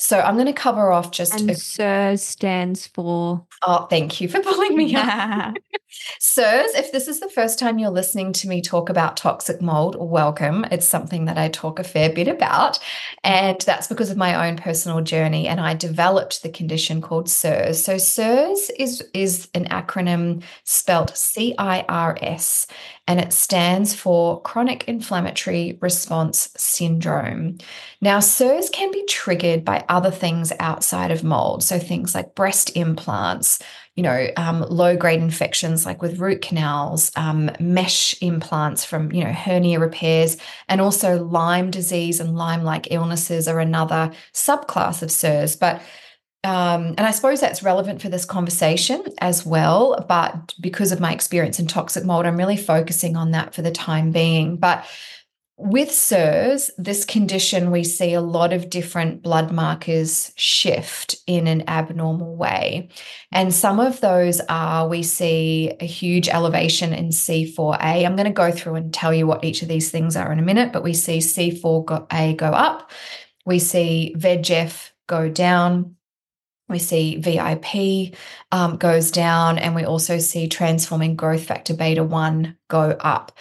So 0.00 0.18
I'm 0.18 0.36
going 0.36 0.46
to 0.46 0.54
cover 0.54 0.90
off 0.92 1.10
just. 1.10 1.38
And 1.38 1.50
a- 1.50 1.54
CIRS 1.54 2.20
stands 2.20 2.86
for. 2.86 3.44
Oh, 3.66 3.86
thank 3.90 4.18
you 4.18 4.28
for 4.28 4.40
pulling 4.40 4.74
me 4.74 4.96
up. 4.96 5.54
CIRS, 6.18 6.74
if 6.74 6.90
this 6.90 7.06
is 7.06 7.20
the 7.20 7.28
first 7.28 7.58
time 7.58 7.78
you're 7.78 7.90
listening 7.90 8.32
to 8.34 8.48
me 8.48 8.62
talk 8.62 8.88
about 8.88 9.18
toxic 9.18 9.60
mold, 9.60 9.96
welcome. 9.98 10.64
It's 10.70 10.88
something 10.88 11.26
that 11.26 11.36
I 11.36 11.48
talk 11.48 11.78
a 11.78 11.84
fair 11.84 12.10
bit 12.10 12.28
about. 12.28 12.78
And 13.24 13.60
that's 13.60 13.88
because 13.88 14.10
of 14.10 14.16
my 14.16 14.48
own 14.48 14.56
personal 14.56 15.02
journey. 15.02 15.46
And 15.46 15.60
I 15.60 15.74
developed 15.74 16.42
the 16.42 16.48
condition 16.48 17.02
called 17.02 17.26
CIRS. 17.26 17.84
So 17.84 17.96
CIRS 17.96 18.70
is, 18.78 19.06
is 19.12 19.48
an 19.52 19.66
acronym 19.66 20.42
spelt 20.64 21.14
C 21.14 21.54
I 21.58 21.84
R 21.88 22.16
S 22.22 22.66
and 23.10 23.18
it 23.18 23.32
stands 23.32 23.92
for 23.92 24.40
Chronic 24.42 24.86
Inflammatory 24.86 25.76
Response 25.80 26.52
Syndrome. 26.56 27.58
Now, 28.00 28.20
CIRS 28.20 28.70
can 28.70 28.92
be 28.92 29.04
triggered 29.06 29.64
by 29.64 29.84
other 29.90 30.10
things 30.10 30.52
outside 30.60 31.10
of 31.10 31.22
mold, 31.22 31.62
so 31.62 31.78
things 31.78 32.14
like 32.14 32.34
breast 32.34 32.74
implants, 32.76 33.58
you 33.96 34.02
know, 34.02 34.28
um, 34.36 34.62
low 34.62 34.96
grade 34.96 35.20
infections 35.20 35.84
like 35.84 36.00
with 36.00 36.20
root 36.20 36.40
canals, 36.40 37.12
um, 37.16 37.50
mesh 37.60 38.14
implants 38.22 38.84
from, 38.84 39.12
you 39.12 39.22
know, 39.22 39.32
hernia 39.32 39.78
repairs, 39.78 40.36
and 40.68 40.80
also 40.80 41.22
Lyme 41.24 41.70
disease 41.70 42.20
and 42.20 42.36
Lyme 42.36 42.62
like 42.62 42.90
illnesses 42.90 43.48
are 43.48 43.60
another 43.60 44.12
subclass 44.32 45.02
of 45.02 45.10
CIRS. 45.10 45.58
But 45.58 45.82
um, 46.42 46.94
and 46.96 47.00
I 47.00 47.10
suppose 47.10 47.38
that's 47.38 47.62
relevant 47.62 48.00
for 48.00 48.08
this 48.08 48.24
conversation 48.24 49.04
as 49.18 49.44
well. 49.44 50.06
But 50.08 50.54
because 50.58 50.90
of 50.90 51.00
my 51.00 51.12
experience 51.12 51.58
in 51.58 51.66
toxic 51.66 52.02
mold, 52.04 52.24
I'm 52.24 52.38
really 52.38 52.56
focusing 52.56 53.14
on 53.14 53.32
that 53.32 53.54
for 53.54 53.60
the 53.60 53.70
time 53.70 54.10
being. 54.10 54.56
But 54.56 54.86
with 55.62 55.90
CIRS, 55.90 56.70
this 56.78 57.04
condition, 57.04 57.70
we 57.70 57.84
see 57.84 58.14
a 58.14 58.22
lot 58.22 58.54
of 58.54 58.70
different 58.70 59.22
blood 59.22 59.52
markers 59.52 60.32
shift 60.36 61.16
in 61.26 61.46
an 61.46 61.68
abnormal 61.68 62.34
way. 62.34 62.88
And 63.30 63.52
some 63.52 63.78
of 63.78 64.00
those 64.00 64.40
are 64.48 64.88
we 64.88 65.02
see 65.02 65.72
a 65.78 65.84
huge 65.84 66.30
elevation 66.30 66.94
in 66.94 67.10
C4A. 67.10 68.06
I'm 68.06 68.16
going 68.16 68.24
to 68.24 68.30
go 68.30 68.50
through 68.50 68.76
and 68.76 68.92
tell 68.92 69.12
you 69.12 69.26
what 69.26 69.44
each 69.44 69.60
of 69.60 69.68
these 69.68 69.90
things 69.90 70.16
are 70.16 70.32
in 70.32 70.38
a 70.38 70.42
minute, 70.42 70.72
but 70.72 70.82
we 70.82 70.94
see 70.94 71.18
C4A 71.18 72.38
go 72.38 72.46
up, 72.46 72.90
we 73.44 73.58
see 73.58 74.14
VEGF 74.16 74.90
go 75.08 75.28
down, 75.28 75.96
we 76.70 76.78
see 76.78 77.16
VIP 77.16 78.14
um, 78.52 78.76
goes 78.76 79.10
down, 79.10 79.58
and 79.58 79.74
we 79.74 79.84
also 79.84 80.18
see 80.18 80.48
transforming 80.48 81.16
growth 81.16 81.44
factor 81.44 81.74
beta 81.74 82.04
1 82.04 82.56
go 82.68 82.96
up. 83.00 83.32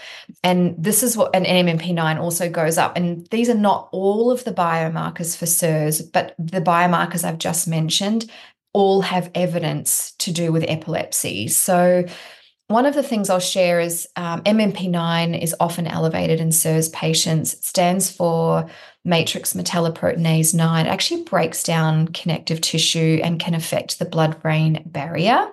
And 0.44 0.76
this 0.78 1.04
is 1.04 1.16
what 1.16 1.36
an 1.36 1.46
MMP9 1.46 2.20
also 2.20 2.50
goes 2.50 2.78
up. 2.78 2.98
And 2.98 3.28
these 3.28 3.50
are 3.50 3.56
not 3.56 3.90
all 3.92 4.32
of 4.32 4.44
the 4.44 4.52
biomarkers 4.52 5.38
for 5.38 5.46
CIRS, 5.46 6.12
but 6.12 6.36
the 6.38 6.62
biomarkers 6.62 7.24
I've 7.24 7.38
just 7.38 7.68
mentioned 7.68 8.30
all 8.74 9.02
have 9.02 9.32
evidence 9.34 10.12
to 10.20 10.32
do 10.32 10.52
with 10.52 10.64
epilepsy. 10.68 11.48
So 11.48 12.06
one 12.70 12.86
of 12.86 12.94
the 12.94 13.02
things 13.02 13.32
I'll 13.32 13.40
share 13.40 13.80
is 13.80 14.08
um, 14.16 14.44
MMP9 14.44 15.42
is 15.42 15.56
often 15.60 15.88
elevated 15.88 16.40
in 16.40 16.50
CIRS 16.50 16.94
patients. 16.94 17.56
It 17.56 17.64
stands 17.64 18.12
for 18.12 18.70
matrix 19.04 19.54
metalloproteinase 19.54 20.54
9. 20.54 20.86
It 20.86 20.90
actually 20.90 21.24
breaks 21.24 21.64
down 21.64 22.10
connective 22.10 22.62
tissue 22.62 23.22
and 23.24 23.40
can 23.40 23.56
affect 23.56 23.98
the 23.98 24.06
blood 24.06 24.40
brain 24.40 24.84
barrier. 24.86 25.48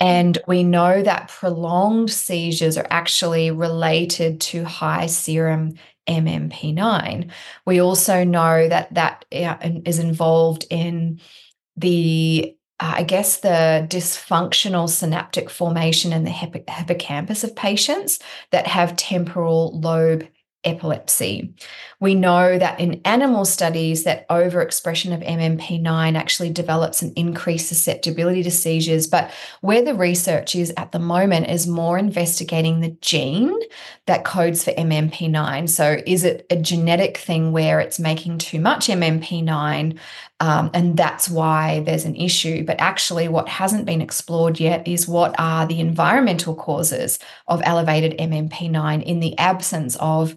And 0.00 0.38
we 0.46 0.62
know 0.62 1.02
that 1.02 1.28
prolonged 1.28 2.10
seizures 2.10 2.78
are 2.78 2.86
actually 2.88 3.50
related 3.50 4.40
to 4.42 4.64
high 4.64 5.06
serum 5.06 5.74
MMP9. 6.08 7.30
We 7.66 7.82
also 7.82 8.24
know 8.24 8.66
that 8.66 8.94
that 8.94 9.26
uh, 9.30 9.58
involved 9.98 10.64
in 10.70 11.20
the 11.76 12.55
uh, 12.78 12.94
I 12.96 13.02
guess, 13.04 13.38
the 13.38 13.86
dysfunctional 13.88 14.88
synaptic 14.88 15.48
formation 15.48 16.12
in 16.12 16.24
the 16.24 16.30
hippocampus 16.30 17.42
of 17.42 17.56
patients 17.56 18.18
that 18.50 18.66
have 18.66 18.96
temporal 18.96 19.78
lobe 19.80 20.28
epilepsy. 20.66 21.54
We 21.98 22.14
know 22.14 22.58
that 22.58 22.78
in 22.78 23.00
animal 23.06 23.46
studies 23.46 24.04
that 24.04 24.28
overexpression 24.28 25.14
of 25.14 25.20
MMP9 25.20 26.14
actually 26.14 26.50
develops 26.50 27.00
an 27.00 27.12
increased 27.16 27.68
susceptibility 27.68 28.42
to 28.42 28.50
seizures, 28.50 29.06
but 29.06 29.30
where 29.62 29.82
the 29.82 29.94
research 29.94 30.54
is 30.54 30.74
at 30.76 30.92
the 30.92 30.98
moment 30.98 31.48
is 31.48 31.66
more 31.66 31.96
investigating 31.96 32.80
the 32.80 32.96
gene 33.00 33.58
that 34.04 34.24
codes 34.24 34.64
for 34.64 34.72
MMP9. 34.72 35.70
So 35.70 36.02
is 36.06 36.24
it 36.24 36.46
a 36.50 36.56
genetic 36.56 37.16
thing 37.16 37.52
where 37.52 37.80
it's 37.80 37.98
making 37.98 38.38
too 38.38 38.60
much 38.60 38.88
MMP9 38.88 39.98
um, 40.40 40.70
and 40.74 40.96
that's 40.98 41.30
why 41.30 41.80
there's 41.80 42.04
an 42.04 42.14
issue. 42.14 42.64
But 42.64 42.78
actually, 42.78 43.26
what 43.28 43.48
hasn't 43.48 43.86
been 43.86 44.02
explored 44.02 44.60
yet 44.60 44.86
is 44.86 45.08
what 45.08 45.34
are 45.38 45.66
the 45.66 45.80
environmental 45.80 46.54
causes 46.54 47.18
of 47.48 47.62
elevated 47.64 48.18
MMP9 48.18 49.02
in 49.02 49.20
the 49.20 49.36
absence 49.38 49.96
of 49.96 50.36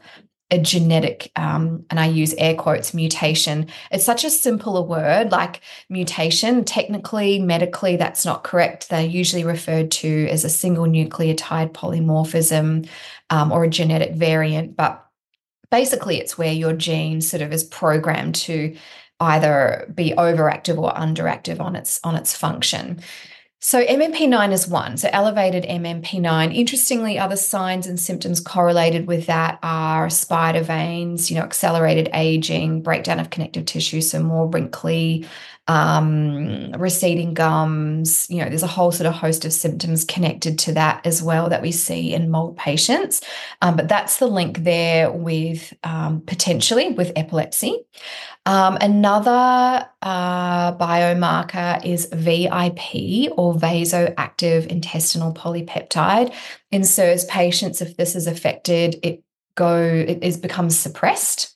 a 0.52 0.58
genetic, 0.58 1.32
um, 1.36 1.86
and 1.90 2.00
I 2.00 2.08
use 2.08 2.34
air 2.38 2.56
quotes, 2.56 2.94
mutation. 2.94 3.68
It's 3.92 4.04
such 4.04 4.24
a 4.24 4.30
simpler 4.32 4.82
word 4.82 5.32
like 5.32 5.62
mutation. 5.90 6.66
Technically, 6.66 7.40
medically, 7.40 7.98
that's 7.98 8.26
not 8.26 8.44
correct. 8.44 8.90
They're 8.90 9.02
usually 9.06 9.44
referred 9.44 9.92
to 9.92 10.28
as 10.30 10.44
a 10.44 10.50
single 10.50 10.86
nucleotide 10.86 11.74
polymorphism 11.74 12.90
um, 13.30 13.52
or 13.52 13.64
a 13.64 13.70
genetic 13.70 14.16
variant. 14.16 14.76
But 14.76 15.06
basically, 15.70 16.18
it's 16.20 16.38
where 16.38 16.54
your 16.54 16.74
gene 16.74 17.22
sort 17.22 17.44
of 17.44 17.54
is 17.54 17.64
programmed 17.64 18.36
to 18.36 18.76
either 19.20 19.92
be 19.94 20.14
overactive 20.18 20.78
or 20.78 20.94
underactive 20.94 21.60
on 21.60 21.76
its 21.76 22.00
on 22.04 22.16
its 22.16 22.36
function. 22.36 23.02
So 23.62 23.86
MMP9 23.86 24.54
is 24.54 24.70
one, 24.70 24.96
so 24.96 25.10
elevated 25.12 25.66
MMP9. 25.66 26.56
Interestingly, 26.56 27.20
other 27.20 27.36
signs 27.36 27.88
and 27.88 28.00
symptoms 28.00 28.40
correlated 28.40 29.06
with 29.06 29.26
that 29.26 29.60
are 29.62 30.10
spider 30.10 30.62
veins, 30.62 31.30
you 31.30 31.38
know, 31.38 31.44
accelerated 31.44 32.10
aging, 32.14 32.82
breakdown 32.82 33.20
of 33.20 33.32
connective 33.32 33.66
tissue, 33.66 34.00
so 34.00 34.24
more 34.24 34.48
wrinkly, 34.48 35.26
um, 35.70 36.72
receding 36.72 37.36
gums. 37.36 38.28
You 38.30 38.44
know, 38.44 38.50
there's 38.50 38.64
a 38.64 38.68
whole 38.68 38.92
sort 38.92 39.06
of 39.06 39.14
host 39.14 39.46
of 39.46 39.54
symptoms 39.54 40.04
connected 40.04 40.58
to 40.60 40.74
that 40.74 41.06
as 41.06 41.22
well 41.22 41.48
that 41.50 41.62
we 41.62 41.72
see 41.72 42.12
in 42.12 42.32
mold 42.32 42.58
patients. 42.58 43.22
Um, 43.62 43.76
but 43.76 43.88
that's 43.88 44.18
the 44.18 44.26
link 44.26 44.64
there 44.64 45.12
with 45.12 45.72
um, 45.84 46.22
potentially 46.22 46.90
with 46.90 47.12
epilepsy. 47.16 47.78
Um, 48.48 48.80
another 48.82 49.88
uh, 50.02 50.76
biomarker 50.76 51.86
is 51.86 52.08
VIP 52.12 53.32
or 53.38 53.54
vasoactive 53.54 54.66
intestinal 54.66 55.36
polypeptide. 55.36 56.34
In 56.72 56.82
CIRS 56.82 57.28
patients, 57.28 57.80
if 57.80 57.96
this 57.96 58.16
is 58.16 58.26
affected, 58.26 58.96
it 59.04 59.24
go 59.54 59.78
it 59.78 60.24
is 60.24 60.38
becomes 60.38 60.80
suppressed. 60.80 61.56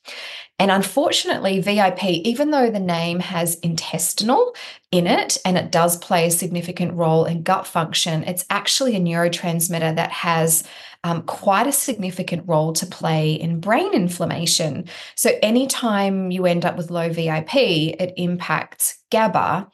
And 0.58 0.70
unfortunately, 0.70 1.60
VIP, 1.60 2.04
even 2.04 2.50
though 2.50 2.70
the 2.70 2.78
name 2.78 3.18
has 3.18 3.56
intestinal 3.56 4.54
in 4.92 5.08
it 5.08 5.36
and 5.44 5.58
it 5.58 5.72
does 5.72 5.96
play 5.96 6.26
a 6.26 6.30
significant 6.30 6.94
role 6.94 7.24
in 7.24 7.42
gut 7.42 7.66
function, 7.66 8.22
it's 8.22 8.44
actually 8.50 8.94
a 8.94 9.00
neurotransmitter 9.00 9.96
that 9.96 10.12
has 10.12 10.62
um, 11.02 11.22
quite 11.22 11.66
a 11.66 11.72
significant 11.72 12.44
role 12.46 12.72
to 12.74 12.86
play 12.86 13.32
in 13.32 13.60
brain 13.60 13.92
inflammation. 13.92 14.86
So, 15.16 15.32
anytime 15.42 16.30
you 16.30 16.46
end 16.46 16.64
up 16.64 16.76
with 16.76 16.90
low 16.90 17.10
VIP, 17.10 17.54
it 17.54 18.14
impacts 18.16 18.98
GABA, 19.10 19.68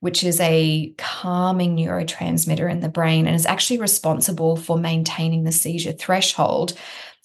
which 0.00 0.22
is 0.22 0.38
a 0.40 0.92
calming 0.98 1.76
neurotransmitter 1.76 2.70
in 2.70 2.80
the 2.80 2.90
brain 2.90 3.26
and 3.26 3.34
is 3.34 3.46
actually 3.46 3.78
responsible 3.78 4.56
for 4.56 4.76
maintaining 4.76 5.44
the 5.44 5.52
seizure 5.52 5.92
threshold. 5.92 6.74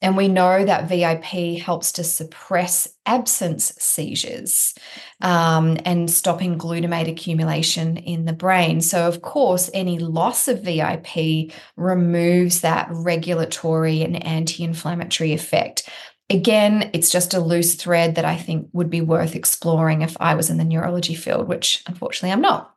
And 0.01 0.15
we 0.15 0.29
know 0.29 0.63
that 0.63 0.87
VIP 0.87 1.59
helps 1.59 1.91
to 1.93 2.03
suppress 2.03 2.87
absence 3.05 3.73
seizures 3.79 4.73
um, 5.19 5.77
and 5.83 6.09
stopping 6.09 6.57
glutamate 6.57 7.09
accumulation 7.09 7.97
in 7.97 8.23
the 8.23 8.33
brain. 8.33 8.79
So, 8.79 9.07
of 9.07 9.21
course, 9.21 9.69
any 9.73 9.99
loss 9.99 10.47
of 10.47 10.63
VIP 10.63 11.51
removes 11.75 12.61
that 12.61 12.87
regulatory 12.91 14.01
and 14.01 14.25
anti 14.25 14.63
inflammatory 14.63 15.33
effect. 15.33 15.89
Again, 16.29 16.91
it's 16.93 17.09
just 17.09 17.33
a 17.33 17.39
loose 17.39 17.75
thread 17.75 18.15
that 18.15 18.25
I 18.25 18.37
think 18.37 18.69
would 18.71 18.89
be 18.89 19.01
worth 19.01 19.35
exploring 19.35 20.01
if 20.01 20.15
I 20.19 20.35
was 20.35 20.49
in 20.49 20.57
the 20.57 20.63
neurology 20.63 21.15
field, 21.15 21.47
which 21.47 21.83
unfortunately 21.87 22.31
I'm 22.31 22.41
not. 22.41 22.73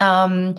Um, 0.00 0.56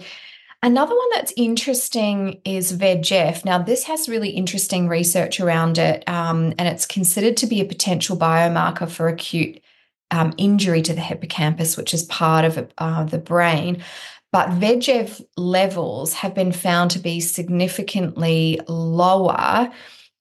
Another 0.65 0.95
one 0.95 1.09
that's 1.13 1.31
interesting 1.37 2.41
is 2.43 2.73
VEGF. 2.73 3.45
Now, 3.45 3.59
this 3.59 3.83
has 3.83 4.09
really 4.09 4.31
interesting 4.31 4.87
research 4.87 5.39
around 5.39 5.77
it, 5.77 6.03
um, 6.09 6.55
and 6.57 6.67
it's 6.67 6.87
considered 6.87 7.37
to 7.37 7.45
be 7.45 7.61
a 7.61 7.65
potential 7.65 8.17
biomarker 8.17 8.89
for 8.89 9.07
acute 9.07 9.61
um, 10.09 10.33
injury 10.39 10.81
to 10.81 10.93
the 10.93 11.01
hippocampus, 11.01 11.77
which 11.77 11.93
is 11.93 12.01
part 12.05 12.45
of 12.45 12.67
uh, 12.79 13.03
the 13.03 13.19
brain. 13.19 13.83
But 14.31 14.49
VEGF 14.59 15.23
levels 15.37 16.13
have 16.15 16.33
been 16.33 16.51
found 16.51 16.89
to 16.91 16.99
be 16.99 17.19
significantly 17.19 18.59
lower 18.67 19.71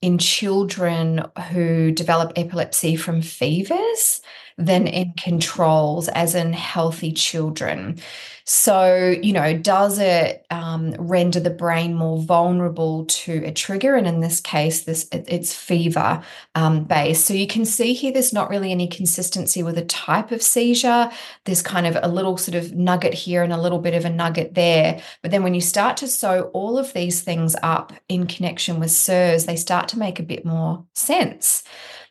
in 0.03 0.19
children 0.19 1.25
who 1.53 1.91
develop 1.91 2.35
epilepsy 2.37 2.97
from 2.97 3.23
fevers 3.23 4.21
than 4.57 4.87
in 4.87 5.13
controls, 5.15 6.09
as 6.09 6.35
in 6.35 6.53
healthy 6.53 7.13
children. 7.13 7.99
So, 8.47 9.17
you 9.23 9.33
know, 9.33 9.57
does 9.57 9.99
it 9.99 10.45
um, 10.51 10.95
render 10.99 11.41
the 11.41 11.49
brain 11.49 11.95
more 11.95 12.21
vulnerable 12.23 13.07
to 13.07 13.43
a 13.45 13.51
trigger? 13.51 13.97
And 13.97 14.07
in 14.07 14.21
this 14.21 14.39
case, 14.39 14.85
this 14.85 15.09
it, 15.13 15.25
it's 15.29 15.55
fever 15.55 16.23
um, 16.55 16.85
based. 16.85 17.25
So 17.25 17.33
you 17.33 17.47
can 17.47 17.65
see 17.65 17.95
here 17.95 18.13
there's 18.13 18.35
not 18.35 18.51
really 18.51 18.71
any 18.71 18.87
consistency 18.87 19.63
with 19.63 19.79
a 19.79 19.85
type 19.87 20.31
of 20.31 20.43
seizure. 20.43 21.11
There's 21.47 21.63
kind 21.63 21.87
of 21.87 21.97
a 22.03 22.09
little 22.09 22.37
sort 22.37 22.55
of 22.55 22.75
nugget 22.75 23.15
here 23.15 23.43
and 23.43 23.53
a 23.53 23.61
little 23.61 23.79
bit 23.79 23.95
of 23.95 24.05
a 24.05 24.11
nugget 24.11 24.55
there. 24.55 25.01
But 25.23 25.31
then 25.31 25.43
when 25.43 25.55
you 25.55 25.63
start 25.63 25.97
to 25.99 26.09
sew 26.09 26.51
all 26.53 26.77
of 26.77 26.93
these 26.93 27.23
things 27.23 27.57
up 27.63 27.95
in 28.09 28.27
connection 28.27 28.79
with 28.79 28.91
CIRS, 28.91 29.47
they 29.47 29.57
start 29.57 29.89
to 29.89 29.99
make 29.99 30.21
a 30.21 30.23
bit 30.23 30.45
more 30.45 30.85
sense. 30.93 31.65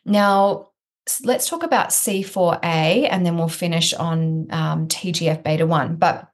Now, 0.04 0.70
let's 1.22 1.48
talk 1.48 1.62
about 1.62 1.90
C4A 1.90 3.08
and 3.10 3.24
then 3.24 3.36
we'll 3.36 3.48
finish 3.48 3.92
on 3.94 4.46
um, 4.50 4.88
TGF 4.88 5.42
beta 5.42 5.66
1. 5.66 5.96
But 5.96 6.28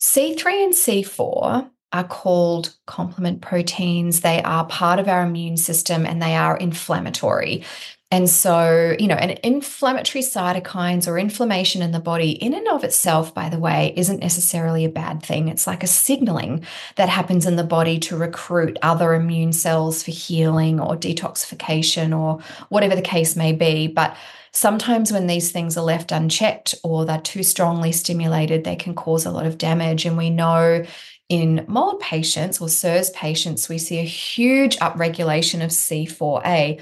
C3 0.00 0.64
and 0.64 0.72
C4 0.72 1.70
are 1.92 2.04
called 2.04 2.76
complement 2.86 3.42
proteins. 3.42 4.20
They 4.20 4.42
are 4.42 4.66
part 4.66 4.98
of 4.98 5.08
our 5.08 5.22
immune 5.22 5.56
system 5.56 6.06
and 6.06 6.22
they 6.22 6.36
are 6.36 6.56
inflammatory. 6.56 7.64
And 8.12 8.28
so, 8.28 8.96
you 8.98 9.06
know, 9.06 9.14
an 9.14 9.38
inflammatory 9.44 10.22
cytokines 10.22 11.06
or 11.06 11.16
inflammation 11.16 11.80
in 11.80 11.92
the 11.92 12.00
body, 12.00 12.32
in 12.32 12.54
and 12.54 12.66
of 12.66 12.82
itself, 12.82 13.32
by 13.32 13.48
the 13.48 13.58
way, 13.58 13.94
isn't 13.96 14.18
necessarily 14.18 14.84
a 14.84 14.88
bad 14.88 15.22
thing. 15.22 15.46
It's 15.46 15.66
like 15.66 15.84
a 15.84 15.86
signaling 15.86 16.66
that 16.96 17.08
happens 17.08 17.46
in 17.46 17.54
the 17.54 17.62
body 17.62 18.00
to 18.00 18.16
recruit 18.16 18.78
other 18.82 19.14
immune 19.14 19.52
cells 19.52 20.02
for 20.02 20.10
healing 20.10 20.80
or 20.80 20.96
detoxification 20.96 22.18
or 22.18 22.40
whatever 22.68 22.96
the 22.96 23.02
case 23.02 23.36
may 23.36 23.52
be. 23.52 23.86
But 23.86 24.16
sometimes 24.50 25.12
when 25.12 25.28
these 25.28 25.52
things 25.52 25.76
are 25.76 25.84
left 25.84 26.10
unchecked 26.10 26.74
or 26.82 27.04
they're 27.04 27.20
too 27.20 27.44
strongly 27.44 27.92
stimulated, 27.92 28.64
they 28.64 28.74
can 28.74 28.96
cause 28.96 29.24
a 29.24 29.30
lot 29.30 29.46
of 29.46 29.56
damage. 29.56 30.04
And 30.04 30.18
we 30.18 30.30
know 30.30 30.84
in 31.28 31.64
mold 31.68 32.00
patients 32.00 32.60
or 32.60 32.66
CIRS 32.66 33.12
patients, 33.14 33.68
we 33.68 33.78
see 33.78 34.00
a 34.00 34.04
huge 34.04 34.76
upregulation 34.78 35.62
of 35.62 35.70
C4A. 35.70 36.80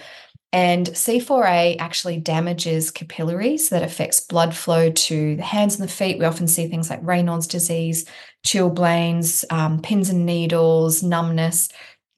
And 0.53 0.87
C4A 0.87 1.77
actually 1.79 2.19
damages 2.19 2.91
capillaries 2.91 3.69
that 3.69 3.83
affects 3.83 4.21
blood 4.21 4.57
flow 4.57 4.91
to 4.91 5.37
the 5.37 5.43
hands 5.43 5.79
and 5.79 5.87
the 5.87 5.93
feet. 5.93 6.19
We 6.19 6.25
often 6.25 6.49
see 6.49 6.69
things 6.69 6.89
like 6.89 7.03
Raynaud's 7.03 7.47
disease, 7.47 8.07
chilblains, 8.47 9.45
um, 9.53 9.83
pins 9.83 10.09
and 10.09 10.25
needles, 10.25 11.03
numbness 11.03 11.69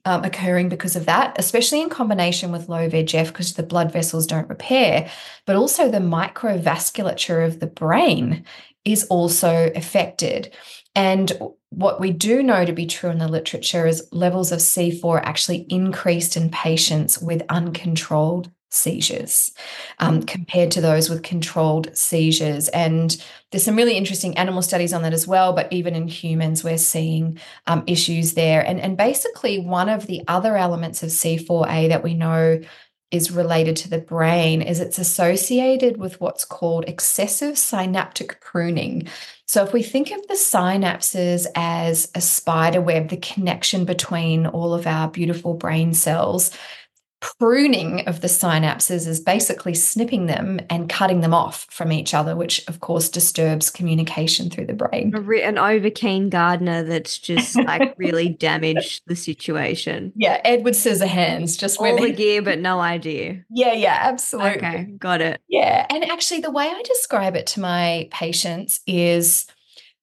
um, 0.04 0.24
occurring 0.24 0.68
because 0.68 0.96
of 0.96 1.06
that, 1.06 1.36
especially 1.38 1.80
in 1.80 1.88
combination 1.88 2.52
with 2.52 2.68
low 2.68 2.88
VEGF 2.88 3.28
because 3.28 3.54
the 3.54 3.62
blood 3.62 3.92
vessels 3.92 4.26
don't 4.26 4.48
repair, 4.48 5.10
but 5.46 5.56
also 5.56 5.90
the 5.90 5.98
microvasculature 5.98 7.44
of 7.44 7.60
the 7.60 7.66
brain 7.66 8.44
is 8.84 9.04
also 9.04 9.70
affected. 9.74 10.54
And 10.94 11.32
what 11.70 12.00
we 12.00 12.12
do 12.12 12.42
know 12.42 12.64
to 12.64 12.72
be 12.72 12.86
true 12.86 13.10
in 13.10 13.18
the 13.18 13.28
literature 13.28 13.86
is 13.86 14.08
levels 14.12 14.52
of 14.52 14.58
C4 14.58 15.20
actually 15.22 15.66
increased 15.68 16.36
in 16.36 16.50
patients 16.50 17.20
with 17.20 17.42
uncontrolled 17.48 18.50
seizures 18.72 19.52
um, 19.98 20.22
compared 20.22 20.70
to 20.70 20.80
those 20.80 21.10
with 21.10 21.22
controlled 21.22 21.94
seizures. 21.96 22.68
And 22.68 23.16
there's 23.50 23.64
some 23.64 23.76
really 23.76 23.96
interesting 23.96 24.36
animal 24.38 24.62
studies 24.62 24.92
on 24.92 25.02
that 25.02 25.12
as 25.12 25.26
well. 25.26 25.52
But 25.52 25.72
even 25.72 25.94
in 25.94 26.08
humans, 26.08 26.62
we're 26.62 26.78
seeing 26.78 27.38
um, 27.66 27.82
issues 27.86 28.34
there. 28.34 28.64
And, 28.64 28.80
and 28.80 28.96
basically, 28.96 29.58
one 29.58 29.88
of 29.88 30.06
the 30.06 30.22
other 30.28 30.56
elements 30.56 31.02
of 31.02 31.10
C4A 31.10 31.88
that 31.88 32.04
we 32.04 32.14
know 32.14 32.60
is 33.10 33.30
related 33.30 33.76
to 33.76 33.90
the 33.90 33.98
brain 33.98 34.62
is 34.62 34.80
it's 34.80 34.98
associated 34.98 35.96
with 35.96 36.20
what's 36.20 36.44
called 36.44 36.84
excessive 36.88 37.58
synaptic 37.58 38.40
pruning. 38.40 39.08
So, 39.46 39.64
if 39.64 39.72
we 39.72 39.82
think 39.82 40.12
of 40.12 40.26
the 40.28 40.34
synapses 40.34 41.46
as 41.56 42.08
a 42.14 42.20
spider 42.20 42.80
web, 42.80 43.08
the 43.08 43.16
connection 43.16 43.84
between 43.84 44.46
all 44.46 44.72
of 44.72 44.86
our 44.86 45.08
beautiful 45.08 45.54
brain 45.54 45.92
cells, 45.92 46.52
pruning 47.20 48.06
of 48.06 48.22
the 48.22 48.28
synapses 48.28 49.06
is 49.06 49.20
basically 49.20 49.74
snipping 49.74 50.26
them 50.26 50.60
and 50.70 50.88
cutting 50.88 51.20
them 51.20 51.34
off 51.34 51.66
from 51.70 51.92
each 51.92 52.14
other, 52.14 52.34
which 52.34 52.66
of 52.66 52.80
course 52.80 53.08
disturbs 53.08 53.70
communication 53.70 54.50
through 54.50 54.66
the 54.66 54.72
brain. 54.72 55.14
An 55.14 55.58
over 55.58 55.90
keen 55.90 56.30
gardener 56.30 56.82
that's 56.82 57.18
just 57.18 57.56
like 57.56 57.94
really 57.98 58.28
damaged 58.28 59.02
the 59.06 59.16
situation. 59.16 60.12
Yeah, 60.16 60.40
Edward 60.44 60.74
Scissorhands 60.74 61.58
just 61.58 61.78
all 61.78 62.00
the 62.00 62.12
gear 62.12 62.42
but 62.42 62.58
no 62.58 62.80
idea. 62.80 63.44
Yeah, 63.50 63.72
yeah, 63.72 63.98
absolutely. 64.00 64.56
Okay, 64.56 64.84
got 64.98 65.20
it. 65.20 65.40
Yeah, 65.48 65.86
and 65.90 66.04
actually, 66.10 66.40
the 66.40 66.50
way 66.50 66.66
I 66.66 66.82
describe 66.82 67.36
it 67.36 67.46
to 67.48 67.60
my 67.60 68.08
patients 68.10 68.80
is, 68.86 69.46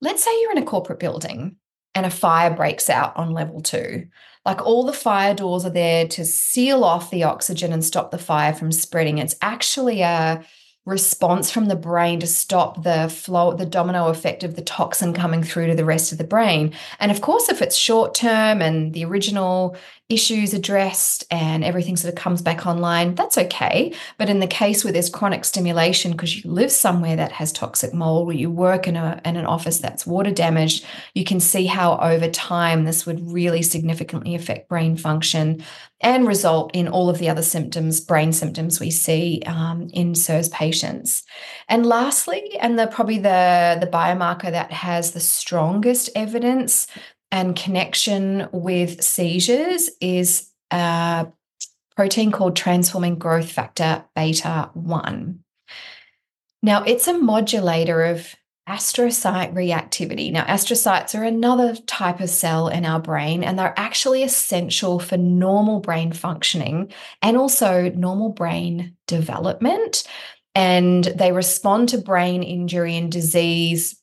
let's 0.02 0.24
say 0.24 0.42
you're 0.42 0.52
in 0.52 0.60
a 0.60 0.66
corporate 0.66 1.00
building 1.00 1.56
and 1.96 2.06
a 2.06 2.12
fire 2.12 2.54
breaks 2.54 2.90
out 2.90 3.18
on 3.18 3.32
level 3.32 3.62
two 3.62 4.08
like 4.48 4.66
all 4.66 4.86
the 4.86 4.94
fire 4.94 5.34
doors 5.34 5.66
are 5.66 5.70
there 5.70 6.08
to 6.08 6.24
seal 6.24 6.86
off 6.86 7.12
the 7.12 7.26
oxygen 7.26 7.74
and 7.74 7.84
stop 7.84 8.12
the 8.12 8.18
fire 8.18 8.54
from 8.54 8.72
spreading. 8.72 9.18
It's 9.18 9.36
actually 9.42 10.02
a 10.02 10.42
response 10.86 11.52
from 11.52 11.66
the 11.66 11.76
brain 11.76 12.22
to 12.22 12.28
stop 12.28 12.82
the 12.82 13.10
flow, 13.10 13.54
the 13.54 13.66
domino 13.66 14.08
effect 14.08 14.46
of 14.46 14.56
the 14.56 14.62
toxin 14.62 15.14
coming 15.14 15.44
through 15.44 15.68
to 15.68 15.76
the 15.76 15.84
rest 15.84 16.14
of 16.14 16.18
the 16.18 16.24
brain. 16.24 16.74
And 17.02 17.12
of 17.12 17.20
course, 17.20 17.50
if 17.50 17.62
it's 17.62 17.76
short 17.76 18.16
term 18.16 18.62
and 18.62 18.94
the 18.94 19.04
original 19.04 19.76
issues 20.10 20.54
addressed 20.54 21.26
and 21.32 21.66
everything 21.66 21.98
sort 21.98 22.14
of 22.14 22.18
comes 22.18 22.42
back 22.42 22.66
online, 22.66 23.14
that's 23.16 23.38
okay. 23.38 23.94
But 24.18 24.30
in 24.30 24.40
the 24.40 24.48
case 24.48 24.84
where 24.84 24.94
there's 24.94 25.10
chronic 25.10 25.44
stimulation 25.44 26.14
because 26.14 26.42
you 26.42 26.50
live 26.50 26.72
somewhere 26.72 27.18
that 27.18 27.34
has 27.34 27.52
toxic 27.52 27.94
mold 27.94 28.30
or 28.30 28.34
you 28.34 28.50
work 28.50 28.88
in, 28.88 28.96
a, 28.96 29.20
in 29.26 29.36
an 29.36 29.46
office 29.46 29.80
that's 29.80 30.08
water 30.08 30.32
damaged, 30.32 30.86
you 31.14 31.26
can 31.26 31.42
see 31.42 31.66
how 31.66 31.98
over 31.98 32.30
time 32.30 32.86
this 32.86 33.06
would 33.06 33.20
really 33.30 33.62
significantly 33.62 34.34
affect 34.34 34.70
brain 34.70 34.96
function 34.96 35.62
and 36.00 36.28
result 36.28 36.72
in 36.74 36.88
all 36.88 37.10
of 37.10 37.18
the 37.18 37.28
other 37.28 37.42
symptoms, 37.42 38.00
brain 38.00 38.32
symptoms 38.32 38.80
we 38.80 38.92
see 38.92 39.42
um, 39.46 39.90
in 39.94 40.14
CIRS 40.14 40.50
patients. 40.52 41.24
And 41.68 41.86
lastly, 41.86 42.58
and 42.62 42.80
the 42.80 42.88
probably 42.88 43.18
the, 43.18 43.78
the 43.82 43.88
biomarker 43.88 44.52
that 44.52 44.72
has 44.72 45.12
the 45.12 45.20
strongest 45.20 46.10
evidence 46.16 46.88
and 47.32 47.56
connection 47.56 48.48
with 48.52 49.04
seizures 49.04 49.90
is 50.02 50.50
a 50.72 51.28
protein 51.96 52.32
called 52.32 52.56
transforming 52.56 53.18
growth 53.18 53.52
factor 53.52 54.06
beta 54.16 54.70
1. 54.74 55.40
Now, 56.64 56.84
it's 56.84 57.08
a 57.08 57.18
modulator 57.18 58.04
of 58.06 58.36
astrocyte 58.68 59.54
reactivity. 59.54 60.32
Now, 60.32 60.44
astrocytes 60.46 61.18
are 61.18 61.24
another 61.24 61.76
type 61.76 62.20
of 62.20 62.30
cell 62.30 62.68
in 62.68 62.86
our 62.86 63.00
brain, 63.00 63.44
and 63.44 63.58
they're 63.58 63.74
actually 63.78 64.24
essential 64.24 65.00
for 65.00 65.18
normal 65.18 65.80
brain 65.80 66.12
functioning 66.12 66.92
and 67.22 67.38
also 67.38 67.90
normal 67.92 68.30
brain 68.30 68.96
development. 69.08 70.04
And 70.54 71.04
they 71.04 71.32
respond 71.32 71.90
to 71.90 71.98
brain 71.98 72.44
injury 72.44 72.98
and 72.98 73.12
disease 73.12 73.97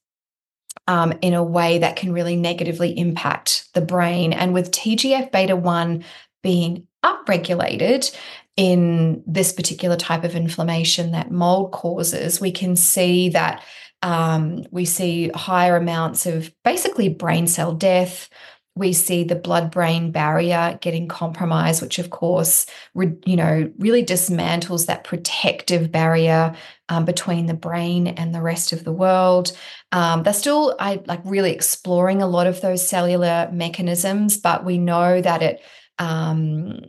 um, 0.86 1.12
in 1.22 1.34
a 1.34 1.42
way 1.42 1.78
that 1.78 1.96
can 1.96 2.12
really 2.12 2.36
negatively 2.36 2.96
impact 2.98 3.68
the 3.74 3.80
brain. 3.80 4.32
And 4.32 4.52
with 4.52 4.70
TGF 4.70 5.32
beta 5.32 5.56
1 5.56 6.04
being 6.42 6.86
upregulated 7.04 8.14
in 8.56 9.22
this 9.26 9.52
particular 9.52 9.96
type 9.96 10.24
of 10.24 10.36
inflammation 10.36 11.12
that 11.12 11.30
mold 11.30 11.72
causes, 11.72 12.40
we 12.40 12.52
can 12.52 12.76
see 12.76 13.30
that 13.30 13.62
um, 14.02 14.64
we 14.70 14.84
see 14.84 15.28
higher 15.28 15.76
amounts 15.76 16.26
of 16.26 16.52
basically 16.62 17.08
brain 17.08 17.46
cell 17.46 17.72
death. 17.72 18.28
We 18.76 18.92
see 18.92 19.22
the 19.22 19.37
blood 19.37 19.70
brain 19.70 20.10
barrier 20.10 20.78
getting 20.80 21.06
compromised, 21.06 21.80
which 21.80 21.98
of 22.00 22.10
course, 22.10 22.66
re, 22.94 23.12
you 23.24 23.37
know, 23.37 23.70
really 23.78 24.04
dismantles 24.04 24.87
that 24.87 25.04
protective 25.04 25.92
barrier 25.92 26.54
um, 26.88 27.04
between 27.04 27.46
the 27.46 27.54
brain 27.54 28.08
and 28.08 28.34
the 28.34 28.42
rest 28.42 28.72
of 28.72 28.82
the 28.82 28.92
world. 28.92 29.56
Um, 29.92 30.24
they're 30.24 30.32
still, 30.32 30.76
I 30.80 31.02
like 31.06 31.20
really 31.24 31.52
exploring 31.52 32.20
a 32.20 32.26
lot 32.26 32.48
of 32.48 32.60
those 32.60 32.87
cellular 32.87 33.48
mechanisms, 33.52 34.37
but 34.38 34.64
we 34.64 34.78
know 34.78 35.20
that 35.20 35.42
it 35.42 35.62
um, 35.98 36.80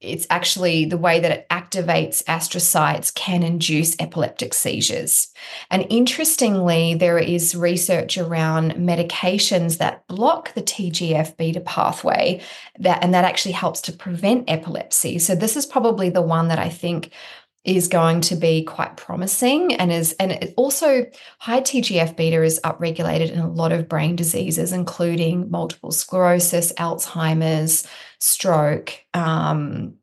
it's 0.00 0.26
actually 0.30 0.84
the 0.84 0.98
way 0.98 1.20
that 1.20 1.30
it 1.30 1.48
activates 1.50 2.22
astrocytes 2.24 3.14
can 3.14 3.42
induce 3.42 3.96
epileptic 3.98 4.54
seizures. 4.54 5.32
And 5.70 5.86
interestingly, 5.90 6.94
there 6.94 7.18
is 7.18 7.54
research 7.54 8.18
around 8.18 8.72
medications 8.72 9.78
that 9.78 10.06
block 10.06 10.54
the 10.54 10.62
TGF 10.62 11.36
beta 11.36 11.60
pathway 11.60 12.40
that 12.78 13.02
and 13.02 13.14
that 13.14 13.24
actually 13.24 13.52
helps 13.52 13.80
to 13.82 13.92
prevent 13.92 14.50
epilepsy. 14.50 15.18
So 15.18 15.34
this 15.34 15.56
is 15.56 15.66
probably 15.66 16.10
the 16.10 16.22
one 16.22 16.48
that 16.48 16.58
I 16.58 16.68
think 16.68 17.12
is 17.64 17.88
going 17.88 18.20
to 18.20 18.36
be 18.36 18.62
quite 18.62 18.96
promising 18.96 19.74
and 19.74 19.90
is 19.90 20.14
and 20.20 20.52
also 20.56 21.06
high 21.38 21.62
TGF 21.62 22.14
beta 22.14 22.42
is 22.42 22.60
upregulated 22.62 23.32
in 23.32 23.38
a 23.38 23.50
lot 23.50 23.72
of 23.72 23.88
brain 23.88 24.14
diseases 24.16 24.70
including 24.72 25.50
multiple 25.50 25.90
sclerosis, 25.90 26.72
Alzheimer's, 26.74 27.86
stroke, 28.24 29.04
um, 29.12 29.94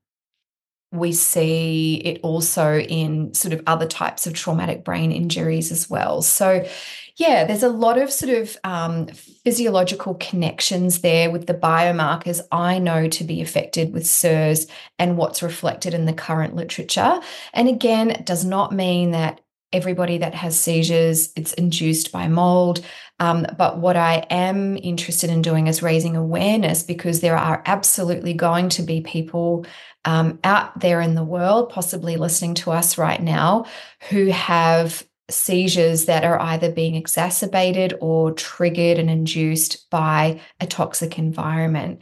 we 0.91 1.11
see 1.13 1.95
it 2.03 2.19
also 2.21 2.79
in 2.79 3.33
sort 3.33 3.53
of 3.53 3.63
other 3.65 3.87
types 3.87 4.27
of 4.27 4.33
traumatic 4.33 4.83
brain 4.83 5.11
injuries 5.11 5.71
as 5.71 5.89
well. 5.89 6.21
So, 6.21 6.67
yeah, 7.15 7.45
there's 7.45 7.63
a 7.63 7.69
lot 7.69 7.97
of 7.97 8.11
sort 8.11 8.33
of 8.33 8.57
um, 8.63 9.07
physiological 9.07 10.15
connections 10.15 11.01
there 11.01 11.31
with 11.31 11.47
the 11.47 11.53
biomarkers 11.53 12.41
I 12.51 12.77
know 12.79 13.07
to 13.07 13.23
be 13.23 13.41
affected 13.41 13.93
with 13.93 14.03
CIRS 14.03 14.69
and 14.99 15.17
what's 15.17 15.41
reflected 15.41 15.93
in 15.93 16.05
the 16.05 16.13
current 16.13 16.55
literature. 16.55 17.19
And 17.53 17.67
again, 17.67 18.11
it 18.11 18.25
does 18.25 18.45
not 18.45 18.71
mean 18.71 19.11
that 19.11 19.40
everybody 19.73 20.17
that 20.17 20.33
has 20.33 20.59
seizures 20.59 21.31
it's 21.35 21.53
induced 21.53 22.11
by 22.11 22.27
mold 22.27 22.85
um, 23.19 23.45
but 23.57 23.77
what 23.77 23.95
i 23.95 24.25
am 24.29 24.77
interested 24.77 25.29
in 25.29 25.41
doing 25.41 25.67
is 25.67 25.83
raising 25.83 26.15
awareness 26.15 26.83
because 26.83 27.21
there 27.21 27.37
are 27.37 27.63
absolutely 27.65 28.33
going 28.33 28.69
to 28.69 28.81
be 28.81 29.01
people 29.01 29.65
um, 30.05 30.39
out 30.43 30.79
there 30.79 31.01
in 31.01 31.15
the 31.15 31.23
world, 31.23 31.69
possibly 31.69 32.17
listening 32.17 32.55
to 32.55 32.71
us 32.71 32.97
right 32.97 33.21
now, 33.21 33.65
who 34.09 34.27
have 34.27 35.05
seizures 35.29 36.05
that 36.05 36.23
are 36.23 36.39
either 36.41 36.71
being 36.71 36.95
exacerbated 36.95 37.93
or 38.01 38.31
triggered 38.31 38.99
and 38.99 39.09
induced 39.09 39.89
by 39.89 40.39
a 40.59 40.67
toxic 40.67 41.17
environment. 41.17 42.01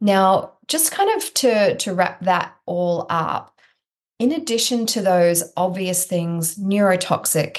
Now, 0.00 0.52
just 0.66 0.92
kind 0.92 1.10
of 1.16 1.34
to, 1.34 1.76
to 1.76 1.94
wrap 1.94 2.20
that 2.24 2.54
all 2.66 3.06
up, 3.08 3.57
in 4.18 4.32
addition 4.32 4.86
to 4.86 5.02
those 5.02 5.52
obvious 5.56 6.04
things, 6.04 6.56
neurotoxic 6.56 7.58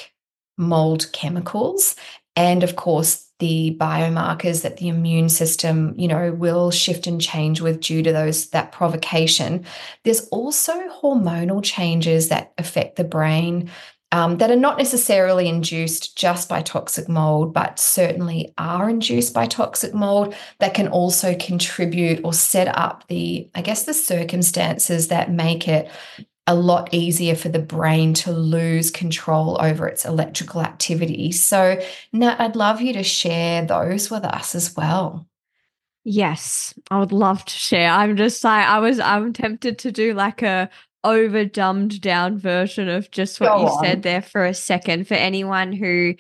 mold 0.58 1.12
chemicals, 1.13 1.95
and 2.36 2.63
of 2.63 2.76
course, 2.76 3.26
the 3.39 3.78
biomarkers 3.80 4.63
that 4.63 4.78
the 4.78 4.89
immune 4.89 5.30
system 5.30 5.93
you 5.98 6.08
know 6.08 6.34
will 6.34 6.72
shift 6.72 7.08
and 7.08 7.22
change 7.22 7.62
with 7.62 7.80
due 7.80 8.04
to 8.04 8.12
those 8.12 8.50
that 8.50 8.72
provocation. 8.72 9.65
There's 10.04 10.28
also 10.28 10.74
hormonal 11.02 11.63
changes 11.63 12.30
that 12.30 12.54
affect 12.58 12.98
the 12.98 13.06
brain 13.06 13.69
um, 14.12 14.38
that 14.38 14.50
are 14.50 14.56
not 14.56 14.78
necessarily 14.78 15.48
induced 15.48 16.17
just 16.17 16.50
by 16.50 16.62
toxic 16.62 17.08
mold, 17.08 17.54
but 17.54 17.80
certainly 17.80 18.54
are 18.58 18.89
induced 18.89 19.34
by 19.34 19.45
toxic 19.45 19.93
mold 19.93 20.34
that 20.60 20.74
can 20.74 20.88
also 20.88 21.36
contribute 21.36 22.22
or 22.24 22.34
set 22.34 22.67
up 22.76 23.08
the, 23.08 23.50
I 23.54 23.62
guess, 23.62 23.84
the 23.84 23.93
circumstances 23.93 25.10
that 25.10 25.32
make 25.32 25.67
it 25.67 25.91
a 26.49 26.55
lot 26.55 26.91
easier 26.91 27.35
for 27.35 27.47
the 27.47 27.59
brain 27.59 28.15
to 28.15 28.31
lose 28.31 28.89
control 28.89 29.55
over 29.62 29.88
its 29.88 30.03
electrical 30.03 30.62
activity. 30.62 31.31
So, 31.31 31.79
Nat, 32.12 32.41
I'd 32.41 32.55
love 32.55 32.81
you 32.81 32.91
to 32.93 33.03
share 33.03 33.63
those 33.63 34.09
with 34.09 34.25
us 34.25 34.55
as 34.55 34.75
well. 34.75 35.27
Yes, 36.03 36.73
I 36.89 36.97
would 36.97 37.12
love 37.12 37.45
to 37.45 37.53
share. 37.53 37.91
I'm 37.91 38.17
just 38.17 38.43
like 38.43 38.65
I 38.65 38.79
was 38.79 38.99
I'm 38.99 39.31
tempted 39.31 39.77
to 39.79 39.91
do 39.91 40.15
like 40.15 40.41
a 40.41 40.71
over 41.03 41.45
dumbed 41.45 42.01
down 42.01 42.39
version 42.39 42.89
of 42.89 43.12
just 43.12 43.39
what 43.39 43.49
Go 43.49 43.62
you 43.62 43.67
on. 43.67 43.85
said 43.85 44.01
there 44.01 44.23
for 44.23 44.43
a 44.43 44.55
second 44.55 45.07
for 45.07 45.13
anyone 45.13 45.71
who 45.71 46.15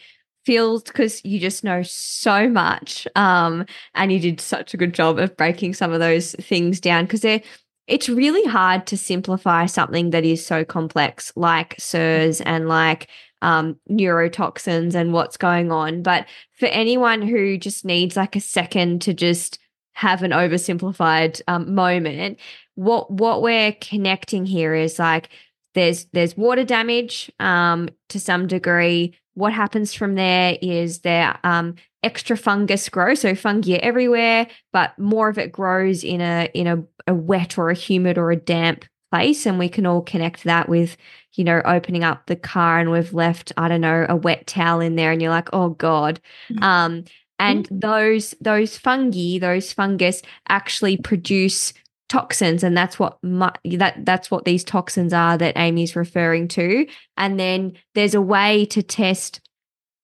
feels 0.45 0.83
because 0.83 1.25
you 1.25 1.39
just 1.39 1.63
know 1.63 1.83
so 1.83 2.47
much 2.47 3.05
um 3.15 3.65
and 3.93 4.11
you 4.11 4.19
did 4.19 4.39
such 4.39 4.73
a 4.73 4.77
good 4.77 4.93
job 4.93 5.19
of 5.19 5.35
breaking 5.35 5.73
some 5.73 5.91
of 5.91 5.99
those 5.99 6.31
things 6.35 6.79
down 6.79 7.05
because 7.05 7.21
they're 7.21 7.41
it's 7.89 8.07
really 8.07 8.43
hard 8.49 8.85
to 8.87 8.97
simplify 8.97 9.65
something 9.65 10.11
that 10.11 10.23
is 10.23 10.45
so 10.45 10.63
complex 10.63 11.33
like 11.35 11.75
CIRS 11.77 12.41
and 12.45 12.67
like 12.67 13.09
um, 13.41 13.77
neurotoxins 13.89 14.95
and 14.95 15.13
what's 15.13 15.37
going 15.37 15.71
on. 15.71 16.03
But 16.03 16.25
for 16.53 16.67
anyone 16.67 17.21
who 17.21 17.57
just 17.57 17.85
needs 17.85 18.15
like 18.15 18.35
a 18.35 18.41
second 18.41 19.01
to 19.03 19.13
just 19.13 19.59
have 19.93 20.23
an 20.23 20.31
oversimplified 20.31 21.41
um, 21.47 21.73
moment, 21.73 22.39
what 22.75 23.11
what 23.11 23.41
we're 23.41 23.73
connecting 23.73 24.45
here 24.45 24.73
is 24.73 24.99
like 24.99 25.29
there's 25.73 26.05
there's 26.13 26.37
water 26.37 26.63
damage 26.63 27.31
um, 27.39 27.89
to 28.09 28.19
some 28.19 28.47
degree. 28.47 29.15
What 29.39 29.53
happens 29.53 29.93
from 29.93 30.15
there 30.15 30.57
is 30.61 30.99
there 30.99 31.37
um, 31.43 31.75
extra 32.03 32.37
fungus 32.37 32.89
grows, 32.89 33.21
So 33.21 33.35
fungi 33.35 33.75
are 33.75 33.79
everywhere, 33.81 34.47
but 34.73 34.97
more 34.99 35.29
of 35.29 35.37
it 35.37 35.51
grows 35.51 36.03
in 36.03 36.21
a 36.21 36.49
in 36.53 36.67
a, 36.67 36.83
a 37.07 37.13
wet 37.13 37.57
or 37.57 37.69
a 37.69 37.73
humid 37.73 38.17
or 38.17 38.31
a 38.31 38.35
damp 38.35 38.85
place. 39.11 39.45
And 39.45 39.57
we 39.57 39.69
can 39.69 39.85
all 39.85 40.01
connect 40.01 40.43
that 40.43 40.69
with, 40.69 40.97
you 41.33 41.43
know, 41.43 41.61
opening 41.65 42.03
up 42.03 42.25
the 42.25 42.35
car 42.35 42.79
and 42.79 42.91
we've 42.91 43.13
left, 43.13 43.51
I 43.57 43.67
don't 43.67 43.81
know, 43.81 44.05
a 44.07 44.15
wet 44.15 44.45
towel 44.45 44.81
in 44.81 44.95
there 44.95 45.11
and 45.11 45.21
you're 45.21 45.31
like, 45.31 45.49
oh 45.53 45.69
God. 45.69 46.19
Mm-hmm. 46.51 46.63
Um, 46.63 47.03
and 47.39 47.65
mm-hmm. 47.65 47.79
those 47.79 48.35
those 48.41 48.77
fungi, 48.77 49.39
those 49.39 49.71
fungus 49.71 50.21
actually 50.49 50.97
produce 50.97 51.73
toxins 52.09 52.63
and 52.63 52.75
that's 52.75 52.99
what 52.99 53.17
my, 53.23 53.51
that 53.63 54.03
that's 54.03 54.29
what 54.29 54.43
these 54.43 54.63
toxins 54.63 55.13
are 55.13 55.37
that 55.37 55.55
Amie's 55.55 55.95
referring 55.95 56.47
to 56.49 56.85
and 57.15 57.39
then 57.39 57.73
there's 57.95 58.15
a 58.15 58.21
way 58.21 58.65
to 58.65 58.81
test 58.83 59.41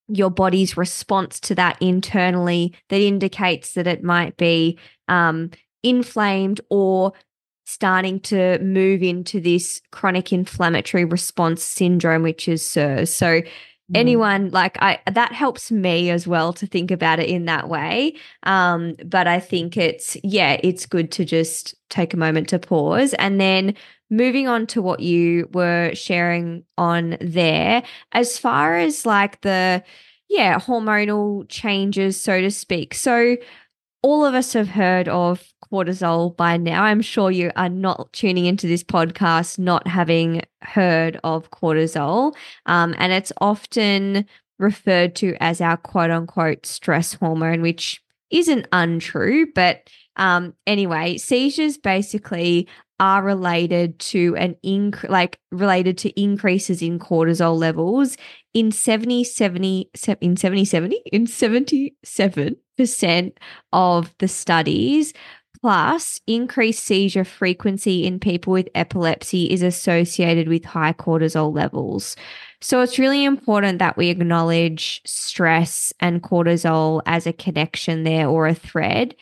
your 0.07 0.29
body's 0.29 0.77
response 0.77 1.39
to 1.39 1.55
that 1.55 1.81
internally 1.81 2.73
that 2.89 3.01
indicates 3.01 3.73
that 3.73 3.87
it 3.87 4.03
might 4.03 4.37
be 4.37 4.77
um, 5.07 5.49
inflamed 5.83 6.61
or 6.69 7.13
starting 7.65 8.19
to 8.19 8.59
move 8.59 9.01
into 9.01 9.41
this 9.41 9.81
chronic 9.91 10.31
inflammatory 10.31 11.05
response 11.05 11.63
syndrome, 11.63 12.21
which 12.21 12.47
is 12.47 12.61
CIRS. 12.63 13.09
So. 13.09 13.41
Anyone 13.93 14.49
like 14.49 14.77
I 14.81 14.99
that 15.11 15.31
helps 15.31 15.71
me 15.71 16.09
as 16.09 16.27
well 16.27 16.53
to 16.53 16.65
think 16.65 16.91
about 16.91 17.19
it 17.19 17.29
in 17.29 17.45
that 17.45 17.69
way. 17.69 18.15
Um, 18.43 18.95
but 19.05 19.27
I 19.27 19.39
think 19.39 19.77
it's 19.77 20.17
yeah, 20.23 20.57
it's 20.63 20.85
good 20.85 21.11
to 21.13 21.25
just 21.25 21.75
take 21.89 22.13
a 22.13 22.17
moment 22.17 22.49
to 22.49 22.59
pause 22.59 23.13
and 23.15 23.39
then 23.39 23.75
moving 24.09 24.47
on 24.47 24.67
to 24.67 24.81
what 24.81 24.99
you 24.99 25.49
were 25.53 25.91
sharing 25.93 26.63
on 26.77 27.17
there, 27.21 27.83
as 28.11 28.37
far 28.37 28.77
as 28.77 29.05
like 29.05 29.41
the, 29.41 29.83
yeah, 30.29 30.59
hormonal 30.59 31.47
changes, 31.49 32.21
so 32.21 32.41
to 32.41 32.51
speak. 32.51 32.93
So, 32.93 33.37
all 34.05 34.23
of 34.23 34.35
us 34.35 34.53
have 34.53 34.67
heard 34.67 35.07
of 35.07 35.43
cortisol 35.73 36.37
by 36.37 36.57
now. 36.57 36.83
I'm 36.83 37.01
sure 37.01 37.31
you 37.31 37.51
are 37.55 37.69
not 37.69 38.13
tuning 38.13 38.45
into 38.45 38.67
this 38.67 38.83
podcast 38.83 39.57
not 39.57 39.87
having 39.87 40.43
heard 40.61 41.19
of 41.23 41.49
cortisol. 41.49 42.35
Um, 42.67 42.93
and 42.99 43.11
it's 43.11 43.31
often 43.41 44.27
referred 44.59 45.15
to 45.15 45.35
as 45.39 45.59
our 45.59 45.75
quote 45.77 46.11
unquote 46.11 46.67
stress 46.67 47.15
hormone, 47.15 47.63
which 47.63 47.99
isn't 48.29 48.67
untrue. 48.71 49.47
But 49.55 49.89
um, 50.17 50.53
anyway, 50.67 51.17
seizures 51.17 51.79
basically 51.79 52.67
are 52.99 53.23
related 53.23 53.99
to 53.99 54.35
an 54.37 54.55
inc 54.65 55.07
like 55.09 55.39
related 55.51 55.97
to 55.97 56.21
increases 56.21 56.81
in 56.81 56.97
cortisol 56.97 57.57
levels 57.57 58.15
in 58.53 58.71
70 58.71 59.25
70 59.25 59.89
in 60.21 60.37
70 60.37 60.65
70 60.65 61.01
in 61.11 61.25
77% 61.25 63.33
of 63.73 64.15
the 64.19 64.27
studies 64.27 65.13
plus 65.65 66.21
increased 66.27 66.83
seizure 66.83 67.23
frequency 67.23 68.05
in 68.05 68.19
people 68.19 68.53
with 68.53 68.69
epilepsy 68.75 69.51
is 69.51 69.63
associated 69.63 70.47
with 70.47 70.63
high 70.63 70.93
cortisol 70.93 71.55
levels. 71.55 72.15
So 72.61 72.81
it's 72.81 72.99
really 72.99 73.25
important 73.25 73.79
that 73.79 73.97
we 73.97 74.09
acknowledge 74.09 75.01
stress 75.05 75.91
and 75.99 76.21
cortisol 76.21 77.01
as 77.07 77.25
a 77.25 77.33
connection 77.33 78.03
there 78.03 78.27
or 78.27 78.45
a 78.45 78.53
thread 78.53 79.15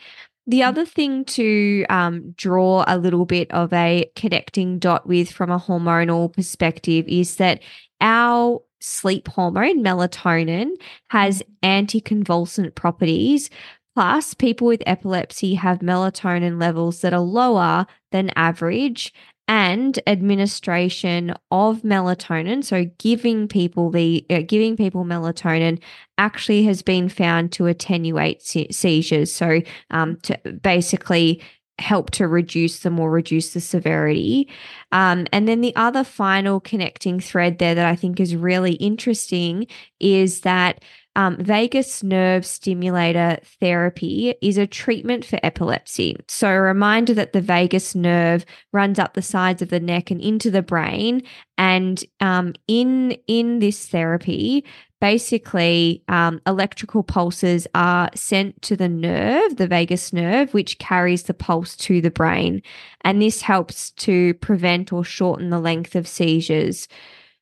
the 0.46 0.60
mm. 0.60 0.66
other 0.66 0.84
thing 0.84 1.24
to 1.26 1.84
um, 1.88 2.32
draw 2.32 2.84
a 2.86 2.98
little 2.98 3.24
bit 3.24 3.50
of 3.50 3.72
a 3.72 4.10
connecting 4.16 4.78
dot 4.78 5.06
with 5.06 5.30
from 5.30 5.50
a 5.50 5.58
hormonal 5.58 6.32
perspective 6.32 7.06
is 7.08 7.36
that 7.36 7.62
our 8.00 8.60
sleep 8.80 9.28
hormone, 9.28 9.82
melatonin, 9.82 10.70
has 11.10 11.42
mm. 11.62 11.86
anticonvulsant 11.86 12.74
properties. 12.74 13.50
Plus, 13.94 14.34
people 14.34 14.66
with 14.66 14.82
epilepsy 14.86 15.54
have 15.54 15.78
melatonin 15.78 16.60
levels 16.60 17.00
that 17.00 17.14
are 17.14 17.20
lower 17.20 17.86
than 18.10 18.30
average, 18.34 19.14
and 19.46 19.98
administration 20.06 21.34
of 21.50 21.82
melatonin. 21.82 22.64
So 22.64 22.86
giving 22.98 23.48
people 23.48 23.90
the 23.90 24.24
uh, 24.30 24.42
giving 24.46 24.76
people 24.76 25.04
melatonin 25.04 25.80
actually 26.16 26.64
has 26.64 26.82
been 26.82 27.08
found 27.08 27.52
to 27.52 27.66
attenuate 27.66 28.42
se- 28.42 28.70
seizures. 28.70 29.32
So 29.32 29.60
um, 29.90 30.16
to 30.22 30.38
basically 30.62 31.42
help 31.78 32.10
to 32.12 32.28
reduce 32.28 32.80
them 32.80 33.00
or 33.00 33.10
reduce 33.10 33.52
the 33.52 33.60
severity. 33.60 34.48
Um, 34.92 35.26
and 35.32 35.48
then 35.48 35.60
the 35.60 35.74
other 35.74 36.04
final 36.04 36.60
connecting 36.60 37.18
thread 37.18 37.58
there 37.58 37.74
that 37.74 37.86
i 37.86 37.96
think 37.96 38.20
is 38.20 38.36
really 38.36 38.74
interesting 38.74 39.66
is 39.98 40.42
that 40.42 40.84
um, 41.16 41.36
vagus 41.36 42.02
nerve 42.02 42.44
stimulator 42.44 43.38
therapy 43.60 44.34
is 44.42 44.58
a 44.58 44.66
treatment 44.66 45.24
for 45.24 45.38
epilepsy. 45.42 46.16
So, 46.28 46.48
a 46.48 46.60
reminder 46.60 47.14
that 47.14 47.32
the 47.32 47.40
vagus 47.40 47.94
nerve 47.94 48.44
runs 48.72 48.98
up 48.98 49.14
the 49.14 49.22
sides 49.22 49.62
of 49.62 49.68
the 49.68 49.80
neck 49.80 50.10
and 50.10 50.20
into 50.20 50.50
the 50.50 50.62
brain. 50.62 51.22
And 51.56 52.02
um, 52.20 52.54
in 52.66 53.12
in 53.28 53.60
this 53.60 53.86
therapy, 53.86 54.64
basically, 55.00 56.02
um, 56.08 56.40
electrical 56.46 57.02
pulses 57.02 57.66
are 57.74 58.10
sent 58.14 58.60
to 58.62 58.74
the 58.74 58.88
nerve, 58.88 59.56
the 59.56 59.68
vagus 59.68 60.12
nerve, 60.12 60.52
which 60.52 60.78
carries 60.78 61.24
the 61.24 61.34
pulse 61.34 61.76
to 61.76 62.00
the 62.00 62.10
brain, 62.10 62.62
and 63.02 63.22
this 63.22 63.42
helps 63.42 63.90
to 63.92 64.34
prevent 64.34 64.92
or 64.92 65.04
shorten 65.04 65.50
the 65.50 65.60
length 65.60 65.94
of 65.94 66.08
seizures. 66.08 66.88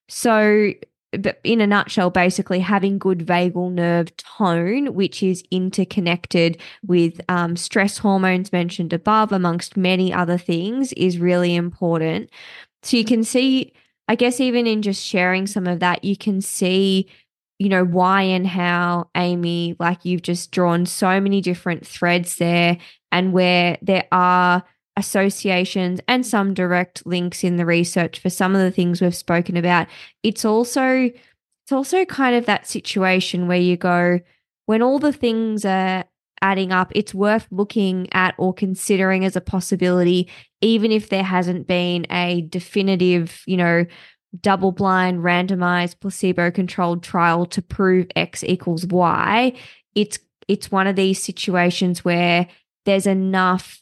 So, 0.09 0.73
in 1.44 1.61
a 1.61 1.66
nutshell, 1.66 2.11
basically 2.11 2.61
having 2.61 2.98
good 2.98 3.27
vagal 3.27 3.72
nerve 3.72 4.16
tone, 4.16 4.94
which 4.94 5.22
is 5.22 5.44
interconnected 5.51 6.61
with 6.87 7.20
um, 7.29 7.57
stress 7.57 7.98
hormones 7.98 8.53
mentioned 8.53 8.92
above, 8.92 9.33
amongst 9.33 9.77
many 9.77 10.12
other 10.12 10.38
things, 10.38 10.92
is 10.94 11.18
really 11.18 11.55
important. 11.55 12.31
So 12.83 12.96
you 12.96 13.05
can 13.05 13.25
see, 13.25 13.72
I 14.09 14.14
guess, 14.14 14.40
even 14.40 14.66
in 14.66 14.83
just 14.83 15.05
sharing 15.05 15.46
some 15.46 15.66
of 15.66 15.81
that, 15.81 16.03
you 16.03 16.16
can 16.16 16.40
see, 16.40 17.09
you 17.59 17.68
know, 17.68 17.85
why 17.85 18.22
and 18.22 18.46
how, 18.46 19.11
Amie, 19.14 19.77
like 19.79 20.05
you've 20.05 20.22
just 20.22 20.51
drawn 20.51 20.87
so 20.87 21.20
many 21.20 21.40
different 21.40 21.87
threads 21.87 22.37
there, 22.37 22.79
and 23.11 23.33
where 23.33 23.77
there 23.83 24.07
are 24.11 24.64
associations 24.97 26.01
and 26.09 26.27
some 26.27 26.55
direct 26.55 27.07
links 27.07 27.43
in 27.43 27.57
the 27.57 27.67
research 27.67 28.19
for 28.19 28.31
some 28.31 28.55
of 28.55 28.61
the 28.61 28.71
things 28.71 29.01
we've 29.01 29.15
spoken 29.15 29.57
about. 29.57 29.87
It's 30.23 30.45
also 30.45 31.11
it's 31.65 31.73
also 31.73 32.05
kind 32.05 32.35
of 32.35 32.47
that 32.47 32.67
situation 32.67 33.47
where 33.47 33.59
you 33.59 33.77
go 33.77 34.21
when 34.67 34.83
all 34.83 34.99
the 34.99 35.13
things 35.13 35.65
are 35.65 36.05
adding 36.41 36.73
up 36.73 36.91
it's 36.95 37.15
worth 37.15 37.47
looking 37.53 38.09
at 38.13 38.35
or 38.37 38.53
considering 38.53 39.25
as 39.25 39.37
a 39.37 39.41
possibility 39.41 40.29
even 40.61 40.91
if 40.91 41.09
there 41.09 41.23
hasn't 41.23 41.69
been 41.69 42.05
a 42.11 42.41
definitive 42.51 43.45
you 43.47 43.57
know 43.57 43.87
double 44.41 44.73
blind 44.73 45.21
randomized 45.21 46.01
placebo 46.01 46.51
controlled 46.51 47.03
trial 47.03 47.45
to 47.47 47.61
prove 47.61 48.07
x 48.17 48.43
equals 48.45 48.87
y. 48.87 49.53
It's 49.95 50.19
it's 50.49 50.71
one 50.71 50.87
of 50.87 50.97
these 50.97 51.23
situations 51.23 52.05
where 52.05 52.49
there's 52.85 53.07
enough 53.07 53.82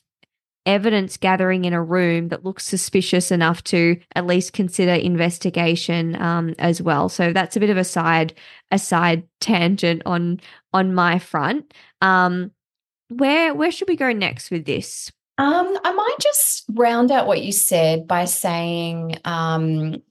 evidence 0.66 1.16
gathering 1.16 1.64
in 1.64 1.72
a 1.72 1.82
room 1.82 2.28
that 2.28 2.44
looks 2.44 2.66
suspicious 2.66 3.30
enough 3.30 3.64
to 3.64 3.98
at 4.14 4.26
least 4.26 4.52
consider 4.52 4.92
investigation 4.92 6.20
um, 6.20 6.54
as 6.58 6.82
well. 6.82 7.08
So 7.08 7.32
that's 7.32 7.56
a 7.56 7.60
bit 7.60 7.70
of 7.70 7.76
a 7.76 7.84
side 7.84 8.34
a 8.70 8.78
side 8.78 9.24
tangent 9.40 10.02
on 10.06 10.40
on 10.72 10.94
my 10.94 11.18
front. 11.18 11.72
Um, 12.00 12.52
where 13.08 13.54
where 13.54 13.72
should 13.72 13.88
we 13.88 13.96
go 13.96 14.12
next 14.12 14.50
with 14.50 14.64
this? 14.64 15.10
Um, 15.38 15.78
I 15.84 15.92
might 15.92 16.16
just 16.20 16.64
round 16.68 17.10
out 17.10 17.26
what 17.26 17.42
you 17.42 17.50
said 17.50 18.06
by 18.06 18.26
saying 18.26 19.16
um, 19.24 20.02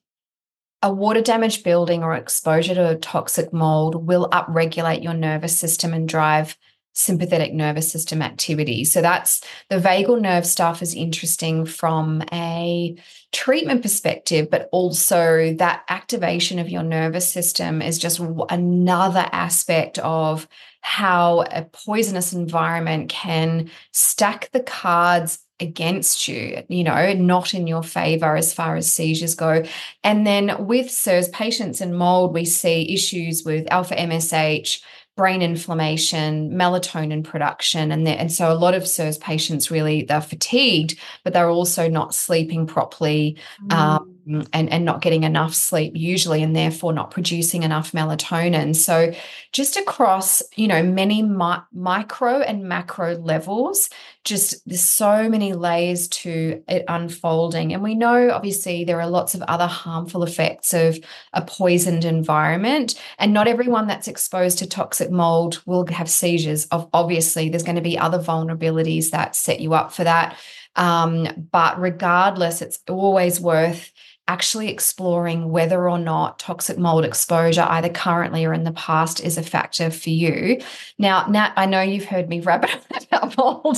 a 0.82 0.92
water 0.92 1.22
damaged 1.22 1.64
building 1.64 2.04
or 2.04 2.16
exposure 2.16 2.74
to 2.74 2.90
a 2.90 2.96
toxic 2.96 3.54
mold 3.54 4.08
will 4.08 4.28
upregulate 4.30 5.04
your 5.04 5.14
nervous 5.14 5.58
system 5.58 5.94
and 5.94 6.10
drive 6.10 6.58
sympathetic 7.00 7.54
nervous 7.54 7.90
system 7.90 8.22
activity. 8.22 8.84
So 8.84 9.02
that's 9.02 9.42
the 9.70 9.78
vagal 9.78 10.20
nerve 10.20 10.46
stuff 10.46 10.82
is 10.82 10.94
interesting 10.94 11.66
from 11.66 12.22
a 12.34 12.98
treatment 13.32 13.82
perspective, 13.82 14.50
but 14.50 14.68
also 14.74 15.54
that 15.54 15.84
activation 15.88 16.60
of 16.60 16.70
your 16.70 16.84
nervous 16.84 17.32
system 17.32 17.82
is 17.82 18.00
just 18.00 18.20
another 18.50 19.26
aspect 19.32 19.98
of 20.00 20.46
how 20.82 21.46
a 21.52 21.64
poisonous 21.64 22.34
environment 22.34 23.10
can 23.10 23.70
stack 23.94 24.50
the 24.52 24.62
cards 24.62 25.40
against 25.62 26.28
you, 26.28 26.64
you 26.70 26.84
know, 26.84 27.14
not 27.14 27.54
in 27.54 27.68
your 27.68 27.84
favor 27.84 28.36
as 28.36 28.54
far 28.54 28.76
as 28.76 28.92
seizures 28.92 29.36
go. 29.36 29.64
And 30.04 30.26
then 30.26 30.66
with 30.66 30.88
CIRS 30.88 31.32
patients 31.32 31.82
and 31.82 31.98
mold, 31.98 32.34
we 32.34 32.46
see 32.46 32.94
issues 32.94 33.44
with 33.44 33.68
alpha 33.72 33.96
MSH, 33.96 34.82
brain 35.20 35.42
inflammation, 35.42 36.50
melatonin 36.52 37.26
production, 37.26 37.92
and 37.92 38.08
and 38.08 38.32
so 38.32 38.50
a 38.50 38.56
lot 38.56 38.74
of 38.74 38.84
CIRS 38.84 39.20
patients 39.20 39.70
really 39.70 40.04
they're 40.04 40.22
fatigued, 40.22 40.98
but 41.26 41.34
they're 41.34 41.50
also 41.50 41.90
not 41.90 42.16
sleeping 42.16 42.66
properly. 42.66 43.36
Mm. 43.66 43.74
Um, 43.74 44.19
and, 44.54 44.72
and 44.72 44.86
not 44.86 45.02
getting 45.02 45.24
enough 45.24 45.54
sleep 45.54 45.94
usually 45.96 46.44
and 46.44 46.56
therefore 46.56 46.94
not 46.94 47.12
producing 47.12 47.64
enough 47.64 47.92
melatonin. 47.92 48.76
So 48.76 49.14
just 49.52 49.78
across 49.78 50.42
you 50.56 50.68
know 50.68 50.84
many 50.84 51.24
mi- 51.24 51.64
micro 51.74 52.42
and 52.42 52.64
macro 52.64 53.16
levels 53.18 53.90
just 54.26 54.64
there's 54.68 54.82
so 54.82 55.30
many 55.30 55.54
layers 55.54 56.08
to 56.10 56.62
it 56.68 56.84
unfolding. 56.88 57.74
And 57.74 57.82
we 57.82 57.96
know 57.96 58.30
obviously 58.32 58.84
there 58.84 59.02
are 59.02 59.10
lots 59.10 59.34
of 59.34 59.42
other 59.44 59.66
harmful 59.66 60.24
effects 60.24 60.74
of 60.74 61.00
a 61.34 61.42
poisoned 61.42 62.06
environment 62.06 62.96
and 63.18 63.34
not 63.34 63.48
everyone 63.48 63.88
that's 63.88 64.08
exposed 64.08 64.60
to 64.60 64.68
toxic 64.68 65.10
mold 65.10 65.62
will 65.66 65.88
have 65.88 66.10
seizures. 66.10 66.66
Of 66.68 66.88
obviously 66.94 67.50
there's 67.50 67.64
going 67.64 67.78
to 67.78 67.82
be 67.82 67.98
other 67.98 68.20
vulnerabilities 68.20 69.12
that 69.12 69.36
set 69.36 69.62
you 69.62 69.74
up 69.74 69.94
for 69.94 70.04
that. 70.04 70.38
Um, 70.76 71.28
but 71.52 71.80
regardless 71.80 72.62
it's 72.62 72.80
always 72.88 73.40
worth 73.40 73.92
actually 74.30 74.70
exploring 74.70 75.50
whether 75.50 75.90
or 75.90 75.98
not 75.98 76.38
toxic 76.38 76.78
mold 76.78 77.04
exposure, 77.04 77.66
either 77.68 77.90
currently 77.90 78.46
or 78.46 78.54
in 78.54 78.64
the 78.64 78.72
past, 78.74 79.20
is 79.20 79.40
a 79.40 79.44
factor 79.44 79.90
for 79.90 80.12
you. 80.12 80.62
Now, 81.00 81.26
Nat, 81.26 81.52
I 81.56 81.66
know 81.66 81.82
you've 81.82 82.06
heard 82.06 82.30
me 82.30 82.40
rabbit 82.40 82.80
about 83.12 83.36
mold 83.36 83.78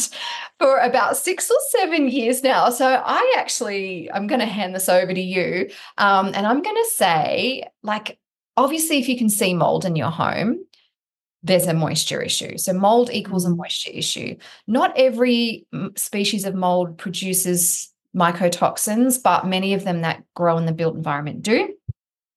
for 0.59 0.77
about 0.79 1.15
six 1.15 1.49
or 1.49 1.57
seven 1.79 2.09
years 2.09 2.43
now. 2.43 2.69
So 2.69 2.85
I 2.85 3.35
actually, 3.37 4.11
I'm 4.11 4.27
going 4.27 4.41
to 4.41 4.45
hand 4.45 4.75
this 4.75 4.89
over 4.89 5.13
to 5.13 5.21
you. 5.21 5.69
Um, 5.97 6.27
and 6.35 6.45
I'm 6.45 6.61
going 6.61 6.75
to 6.75 6.89
say, 6.91 7.63
like, 7.81 8.19
obviously, 8.57 8.99
if 8.99 9.07
you 9.07 9.17
can 9.17 9.29
see 9.29 9.53
mold 9.53 9.85
in 9.85 9.95
your 9.95 10.11
home, 10.11 10.65
there's 11.43 11.65
a 11.65 11.73
moisture 11.73 12.21
issue. 12.21 12.57
So 12.57 12.73
mold 12.73 13.09
equals 13.11 13.45
a 13.45 13.49
mm. 13.49 13.57
moisture 13.57 13.91
issue. 13.91 14.35
Not 14.67 14.93
every 14.97 15.65
species 15.95 16.43
of 16.43 16.55
mold 16.55 16.97
produces 16.97 17.90
mycotoxins, 18.15 19.21
but 19.21 19.47
many 19.47 19.73
of 19.73 19.83
them 19.83 20.01
that 20.01 20.23
grow 20.35 20.57
in 20.57 20.65
the 20.65 20.71
built 20.71 20.95
environment 20.95 21.41
do. 21.41 21.73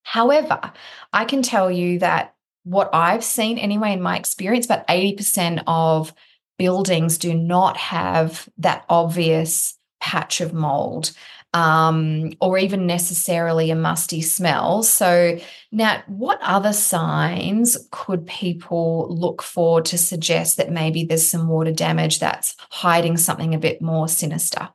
However, 0.03 0.73
I 1.13 1.25
can 1.25 1.43
tell 1.43 1.71
you 1.71 1.99
that 2.01 2.35
what 2.65 2.91
I've 2.93 3.25
seen 3.25 3.59
anyway 3.59 3.93
in 3.93 4.03
my 4.03 4.17
experience, 4.19 4.67
about 4.67 4.87
80% 4.89 5.63
of 5.67 6.15
buildings 6.59 7.19
do 7.19 7.35
not 7.35 7.77
have 7.77 8.49
that 8.59 8.85
obvious 8.89 9.77
patch 10.01 10.41
of 10.41 10.53
mold 10.53 11.13
um, 11.55 12.33
or 12.41 12.59
even 12.59 12.87
necessarily 12.87 13.71
a 13.71 13.77
musty 13.77 14.21
smell. 14.21 14.83
So, 14.83 15.39
Nat, 15.71 16.03
what 16.09 16.41
other 16.43 16.73
signs 16.73 17.79
could 17.93 18.27
people 18.27 19.07
look 19.09 19.41
for 19.41 19.81
to 19.83 19.97
suggest 19.97 20.57
that 20.57 20.73
maybe 20.73 21.05
there's 21.05 21.27
some 21.27 21.49
water 21.49 21.73
damage 21.73 22.19
that's 22.19 22.57
hiding 22.71 23.17
something 23.17 23.55
a 23.55 23.59
bit 23.59 23.81
more 23.81 24.09
sinister? 24.09 24.69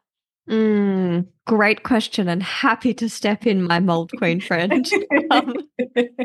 Mm, 0.49 1.27
great 1.49 1.81
question, 1.81 2.29
and 2.29 2.43
happy 2.43 2.93
to 2.93 3.09
step 3.09 3.47
in, 3.47 3.63
my 3.63 3.79
mold 3.79 4.11
queen 4.19 4.39
friend. 4.39 4.87
um, 5.31 5.55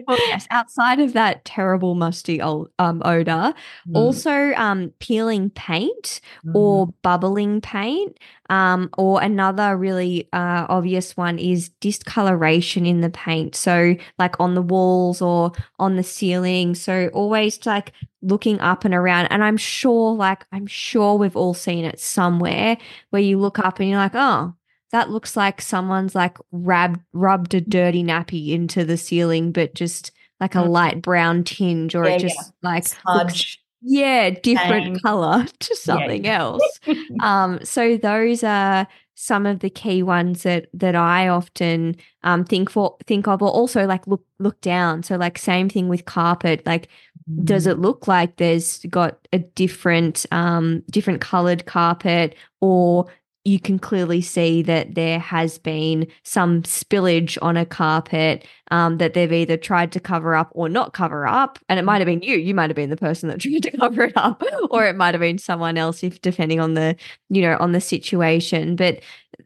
well, 0.06 0.18
yes, 0.28 0.46
outside 0.50 1.00
of 1.00 1.14
that 1.14 1.44
terrible 1.46 1.94
musty 1.94 2.42
old, 2.42 2.68
um, 2.78 3.00
odor, 3.06 3.54
mm. 3.88 3.94
also 3.94 4.52
um, 4.56 4.92
peeling 4.98 5.48
paint 5.48 6.20
mm. 6.44 6.54
or 6.54 6.88
bubbling 7.02 7.62
paint, 7.62 8.18
um, 8.50 8.90
or 8.98 9.22
another 9.22 9.78
really 9.78 10.28
uh, 10.34 10.66
obvious 10.68 11.16
one 11.16 11.38
is 11.38 11.70
discoloration 11.80 12.84
in 12.84 13.00
the 13.00 13.08
paint. 13.08 13.54
So, 13.54 13.96
like 14.18 14.38
on 14.38 14.54
the 14.54 14.62
walls 14.62 15.22
or 15.22 15.52
on 15.78 15.96
the 15.96 16.02
ceiling. 16.02 16.74
So, 16.74 17.08
always 17.14 17.64
like 17.64 17.92
looking 18.20 18.60
up 18.60 18.84
and 18.84 18.94
around. 18.94 19.28
And 19.28 19.42
I'm 19.42 19.56
sure, 19.56 20.14
like, 20.14 20.44
I'm 20.52 20.66
sure 20.66 21.16
we've 21.16 21.36
all 21.36 21.54
seen 21.54 21.86
it 21.86 21.98
somewhere 21.98 22.76
where 23.08 23.22
you 23.22 23.38
look 23.38 23.58
up 23.58 23.80
and 23.80 23.88
you're 23.88 23.98
like, 23.98 24.14
oh, 24.14 24.54
that 24.94 25.10
looks 25.10 25.36
like 25.36 25.60
someone's 25.60 26.14
like 26.14 26.38
rubbed 26.52 27.00
rubbed 27.12 27.52
a 27.52 27.60
dirty 27.60 28.04
nappy 28.04 28.50
into 28.50 28.84
the 28.84 28.96
ceiling, 28.96 29.50
but 29.50 29.74
just 29.74 30.12
like 30.38 30.54
a 30.54 30.58
mm. 30.58 30.68
light 30.68 31.02
brown 31.02 31.42
tinge, 31.42 31.96
or 31.96 32.04
yeah, 32.04 32.12
it 32.12 32.20
just 32.20 32.36
yeah. 32.36 32.50
like 32.62 32.86
looks, 33.04 33.58
yeah, 33.82 34.30
different 34.30 35.02
color 35.02 35.46
to 35.58 35.74
something 35.74 36.24
yeah. 36.24 36.38
else. 36.38 36.80
um, 37.20 37.58
so 37.64 37.96
those 37.96 38.44
are 38.44 38.86
some 39.16 39.46
of 39.46 39.58
the 39.58 39.70
key 39.70 40.04
ones 40.04 40.44
that 40.44 40.68
that 40.72 40.94
I 40.94 41.26
often 41.26 41.96
um, 42.22 42.44
think 42.44 42.70
for 42.70 42.96
think 43.04 43.26
of, 43.26 43.42
or 43.42 43.50
also 43.50 43.86
like 43.86 44.06
look 44.06 44.24
look 44.38 44.60
down. 44.60 45.02
So 45.02 45.16
like 45.16 45.38
same 45.38 45.68
thing 45.68 45.88
with 45.88 46.04
carpet. 46.04 46.64
Like, 46.64 46.88
mm. 47.28 47.44
does 47.44 47.66
it 47.66 47.80
look 47.80 48.06
like 48.06 48.36
there's 48.36 48.78
got 48.90 49.26
a 49.32 49.40
different 49.40 50.24
um, 50.30 50.84
different 50.88 51.20
colored 51.20 51.66
carpet, 51.66 52.36
or 52.60 53.06
you 53.44 53.60
can 53.60 53.78
clearly 53.78 54.22
see 54.22 54.62
that 54.62 54.94
there 54.94 55.18
has 55.18 55.58
been 55.58 56.06
some 56.22 56.62
spillage 56.62 57.36
on 57.42 57.58
a 57.58 57.66
carpet 57.66 58.46
um, 58.70 58.96
that 58.96 59.12
they've 59.12 59.32
either 59.32 59.58
tried 59.58 59.92
to 59.92 60.00
cover 60.00 60.34
up 60.34 60.50
or 60.52 60.66
not 60.68 60.94
cover 60.94 61.26
up. 61.26 61.58
And 61.68 61.78
it 61.78 61.82
might 61.82 62.00
have 62.00 62.06
been 62.06 62.22
you. 62.22 62.36
You 62.36 62.54
might 62.54 62.70
have 62.70 62.76
been 62.76 62.88
the 62.88 62.96
person 62.96 63.28
that 63.28 63.40
tried 63.40 63.62
to 63.64 63.76
cover 63.76 64.04
it 64.04 64.16
up, 64.16 64.42
or 64.70 64.86
it 64.86 64.96
might 64.96 65.12
have 65.12 65.20
been 65.20 65.36
someone 65.36 65.76
else, 65.76 66.02
if 66.02 66.22
depending 66.22 66.58
on 66.58 66.72
the, 66.72 66.96
you 67.28 67.42
know, 67.42 67.58
on 67.60 67.72
the 67.72 67.82
situation. 67.82 68.76
But 68.76 69.00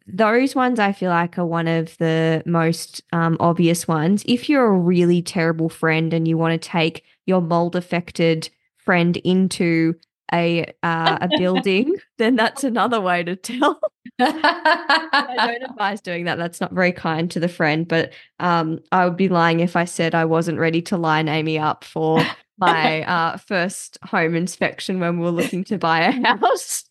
those 0.07 0.55
ones 0.55 0.79
I 0.79 0.93
feel 0.93 1.11
like 1.11 1.37
are 1.37 1.47
one 1.47 1.67
of 1.67 1.99
the 1.99 2.43
most 2.47 3.03
um, 3.13 3.37
obvious 3.41 3.89
ones. 3.89 4.23
If 4.27 4.49
you're 4.49 4.67
a 4.67 4.79
really 4.79 5.23
terrible 5.23 5.69
friend 5.69 6.15
and 6.15 6.29
you 6.29 6.39
want 6.39 6.61
to 6.61 6.69
take 6.69 7.05
your 7.27 7.41
mold 7.41 7.75
affected 7.75 8.49
friend 8.77 9.17
into 9.19 9.97
a 10.33 10.73
uh, 10.83 11.19
a 11.21 11.29
building, 11.39 11.95
then 12.19 12.37
that's 12.37 12.65
another 12.65 13.01
way 13.01 13.23
to 13.23 13.37
tell. 13.37 13.81
I 14.19 15.35
don't 15.47 15.63
advise 15.71 16.01
doing 16.01 16.25
that. 16.25 16.39
That's 16.39 16.61
not 16.61 16.73
very 16.73 16.93
kind 16.93 17.31
to 17.31 17.41
the 17.41 17.49
friend. 17.49 17.87
But 17.87 18.13
um, 18.41 18.81
I 18.93 19.05
would 19.05 19.17
be 19.17 19.29
lying 19.29 19.61
if 19.61 19.77
I 19.77 19.85
said 19.85 20.15
I 20.15 20.25
wasn't 20.25 20.59
ready 20.59 20.83
to 20.83 20.97
line 20.97 21.29
Amy 21.29 21.59
up 21.59 21.85
for 21.85 22.25
my 22.59 23.03
uh, 23.05 23.37
first 23.37 23.99
home 24.03 24.35
inspection 24.35 25.01
when 25.01 25.19
we 25.19 25.25
were 25.25 25.31
looking 25.31 25.65
to 25.65 25.79
buy 25.79 26.01
a 26.01 26.13
house. 26.13 26.85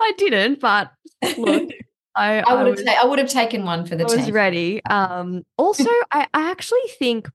I 0.00 0.12
didn't, 0.16 0.60
but 0.60 0.92
look. 1.36 1.70
I, 2.14 2.40
I, 2.40 2.54
would 2.54 2.78
have 2.78 2.84
ta- 2.84 3.00
I 3.00 3.06
would 3.06 3.20
have 3.20 3.28
taken 3.28 3.64
one 3.64 3.86
for 3.86 3.94
the 3.94 4.02
I 4.02 4.16
was 4.16 4.30
ready. 4.32 4.84
Um, 4.86 5.44
also, 5.56 5.88
I, 6.10 6.26
I 6.34 6.50
actually 6.50 6.80
think 6.98 7.28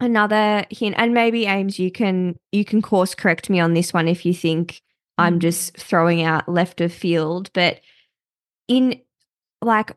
another 0.00 0.66
hint 0.70 0.94
and 0.98 1.14
maybe 1.14 1.46
Ames 1.46 1.78
you 1.78 1.90
can 1.90 2.38
you 2.52 2.64
can 2.64 2.82
course 2.82 3.14
correct 3.14 3.48
me 3.48 3.60
on 3.60 3.74
this 3.74 3.92
one 3.92 4.08
if 4.08 4.26
you 4.26 4.34
think 4.34 4.82
I'm 5.18 5.36
mm. 5.36 5.42
just 5.42 5.76
throwing 5.76 6.22
out 6.22 6.48
left 6.48 6.80
of 6.80 6.92
field 6.92 7.50
but 7.54 7.80
in 8.68 9.00
like 9.62 9.92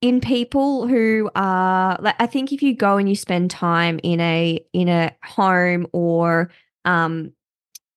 in 0.00 0.20
people 0.20 0.86
who 0.86 1.30
are 1.34 1.98
like 2.00 2.16
I 2.18 2.26
think 2.26 2.52
if 2.52 2.62
you 2.62 2.74
go 2.74 2.96
and 2.96 3.08
you 3.08 3.16
spend 3.16 3.50
time 3.50 4.00
in 4.02 4.20
a 4.20 4.64
in 4.72 4.88
a 4.88 5.14
home 5.22 5.86
or 5.92 6.50
um 6.84 7.32